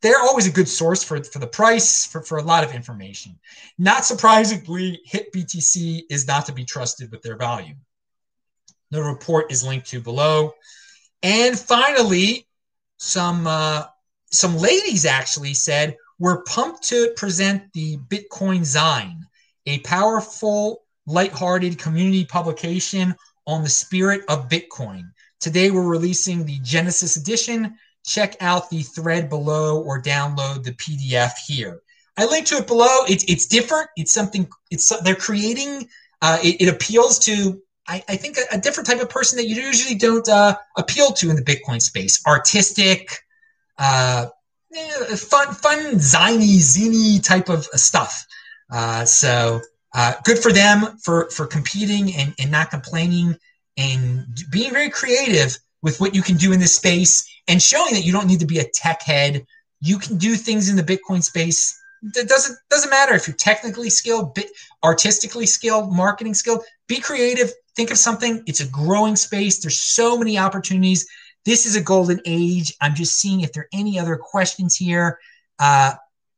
they're 0.00 0.20
always 0.20 0.46
a 0.46 0.52
good 0.52 0.68
source 0.68 1.02
for, 1.02 1.22
for 1.24 1.40
the 1.40 1.46
price, 1.46 2.06
for, 2.06 2.22
for 2.22 2.38
a 2.38 2.42
lot 2.42 2.62
of 2.62 2.74
information. 2.74 3.38
Not 3.78 4.04
surprisingly, 4.04 5.00
HitBTC 5.10 6.02
is 6.08 6.26
not 6.26 6.46
to 6.46 6.52
be 6.52 6.64
trusted 6.64 7.10
with 7.10 7.22
their 7.22 7.36
value. 7.36 7.74
The 8.90 9.02
report 9.02 9.50
is 9.50 9.64
linked 9.64 9.88
to 9.88 10.00
below. 10.00 10.52
And 11.22 11.58
finally, 11.58 12.46
some 12.98 13.46
uh, 13.46 13.86
some 14.30 14.56
ladies 14.56 15.06
actually 15.06 15.54
said, 15.54 15.96
We're 16.18 16.42
pumped 16.42 16.82
to 16.84 17.12
present 17.16 17.72
the 17.72 17.98
Bitcoin 18.08 18.60
Zine, 18.60 19.20
a 19.66 19.78
powerful, 19.80 20.82
lighthearted 21.06 21.78
community 21.78 22.24
publication 22.24 23.14
on 23.46 23.62
the 23.62 23.68
spirit 23.68 24.22
of 24.28 24.48
Bitcoin. 24.48 25.04
Today, 25.40 25.70
we're 25.70 25.86
releasing 25.86 26.44
the 26.44 26.58
Genesis 26.62 27.16
edition. 27.16 27.74
Check 28.04 28.36
out 28.40 28.70
the 28.70 28.82
thread 28.82 29.28
below 29.28 29.82
or 29.82 30.02
download 30.02 30.64
the 30.64 30.72
PDF 30.72 31.32
here. 31.46 31.80
I 32.16 32.26
link 32.26 32.46
to 32.46 32.56
it 32.56 32.66
below. 32.66 33.04
It's 33.08 33.24
it's 33.24 33.46
different. 33.46 33.88
It's 33.96 34.12
something. 34.12 34.48
It's 34.70 34.88
they're 35.02 35.14
creating. 35.14 35.88
Uh, 36.20 36.38
it, 36.42 36.62
it 36.62 36.68
appeals 36.68 37.18
to 37.20 37.62
I, 37.86 38.02
I, 38.08 38.16
think 38.16 38.36
a, 38.36 38.56
a, 38.56 38.58
different 38.58 38.88
type 38.88 39.00
of 39.00 39.08
person 39.08 39.36
that 39.38 39.46
you 39.46 39.54
usually 39.54 39.94
don't 39.94 40.28
uh, 40.28 40.56
appeal 40.76 41.12
to 41.12 41.30
in 41.30 41.36
the 41.36 41.42
Bitcoin 41.42 41.80
space. 41.80 42.20
Artistic, 42.26 43.18
uh, 43.78 44.26
eh, 44.74 45.16
fun, 45.16 45.54
fun, 45.54 45.94
ziny, 45.94 46.58
ziny 46.58 47.22
type 47.22 47.48
of 47.48 47.64
stuff. 47.74 48.26
Uh, 48.70 49.04
so 49.04 49.60
uh, 49.94 50.14
good 50.24 50.38
for 50.38 50.52
them 50.52 50.98
for 51.02 51.30
for 51.30 51.46
competing 51.46 52.14
and, 52.14 52.34
and 52.38 52.50
not 52.50 52.70
complaining 52.70 53.36
and 53.76 54.26
being 54.50 54.70
very 54.70 54.90
creative 54.90 55.56
with 55.82 56.00
what 56.00 56.14
you 56.14 56.22
can 56.22 56.36
do 56.36 56.52
in 56.52 56.60
this 56.60 56.74
space 56.74 57.24
and 57.46 57.62
showing 57.62 57.94
that 57.94 58.04
you 58.04 58.12
don't 58.12 58.26
need 58.26 58.40
to 58.40 58.46
be 58.46 58.58
a 58.58 58.68
tech 58.68 59.02
head. 59.02 59.46
You 59.80 59.98
can 59.98 60.18
do 60.18 60.34
things 60.34 60.68
in 60.68 60.76
the 60.76 60.82
Bitcoin 60.82 61.22
space. 61.22 61.78
It 62.02 62.28
doesn't 62.28 62.58
doesn't 62.70 62.90
matter 62.90 63.14
if 63.14 63.26
you're 63.26 63.36
technically 63.36 63.90
skilled, 63.90 64.38
artistically 64.84 65.46
skilled, 65.46 65.92
marketing 65.92 66.34
skilled. 66.34 66.64
Be 66.86 67.00
creative. 67.00 67.50
Think 67.74 67.90
of 67.90 67.98
something. 67.98 68.42
It's 68.46 68.60
a 68.60 68.68
growing 68.68 69.16
space. 69.16 69.60
There's 69.60 69.78
so 69.78 70.18
many 70.18 70.36
opportunities 70.38 71.08
this 71.48 71.64
is 71.64 71.76
a 71.76 71.80
golden 71.80 72.20
age. 72.26 72.74
I'm 72.82 72.94
just 72.94 73.14
seeing 73.14 73.40
if 73.40 73.54
there 73.54 73.62
are 73.62 73.68
any 73.72 73.98
other 73.98 74.16
questions 74.16 74.76
here. 74.76 75.18
Uh, 75.58 75.94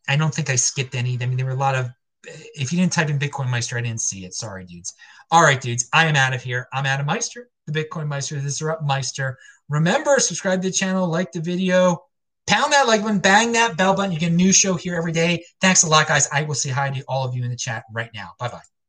I 0.08 0.16
don't 0.16 0.32
think 0.32 0.50
I 0.50 0.54
skipped 0.54 0.94
any. 0.94 1.18
I 1.20 1.26
mean, 1.26 1.36
there 1.36 1.46
were 1.46 1.52
a 1.52 1.56
lot 1.56 1.74
of. 1.74 1.88
If 2.24 2.70
you 2.70 2.78
didn't 2.78 2.92
type 2.92 3.10
in 3.10 3.18
Bitcoin 3.18 3.50
Meister, 3.50 3.76
I 3.76 3.80
didn't 3.80 4.02
see 4.02 4.24
it. 4.24 4.34
Sorry, 4.34 4.64
dudes. 4.64 4.94
All 5.32 5.42
right, 5.42 5.60
dudes. 5.60 5.88
I 5.92 6.06
am 6.06 6.14
out 6.14 6.32
of 6.32 6.44
here. 6.44 6.68
I'm 6.72 6.86
Adam 6.86 7.06
Meister, 7.06 7.48
the 7.66 7.72
Bitcoin 7.72 8.06
Meister, 8.06 8.36
the 8.36 8.42
Disrupt 8.42 8.84
Meister. 8.84 9.36
Remember, 9.68 10.20
subscribe 10.20 10.62
to 10.62 10.68
the 10.68 10.72
channel, 10.72 11.08
like 11.08 11.32
the 11.32 11.40
video, 11.40 12.04
pound 12.46 12.72
that 12.72 12.86
like 12.86 13.02
button, 13.02 13.18
bang 13.18 13.50
that 13.52 13.76
bell 13.76 13.96
button. 13.96 14.12
You 14.12 14.18
get 14.18 14.30
a 14.30 14.34
new 14.34 14.52
show 14.52 14.74
here 14.74 14.94
every 14.94 15.12
day. 15.12 15.44
Thanks 15.60 15.82
a 15.82 15.88
lot, 15.88 16.06
guys. 16.06 16.28
I 16.32 16.42
will 16.42 16.54
say 16.54 16.70
hi 16.70 16.88
to 16.90 17.04
all 17.08 17.26
of 17.26 17.34
you 17.34 17.42
in 17.42 17.50
the 17.50 17.56
chat 17.56 17.82
right 17.92 18.10
now. 18.14 18.30
Bye 18.38 18.48
bye. 18.48 18.79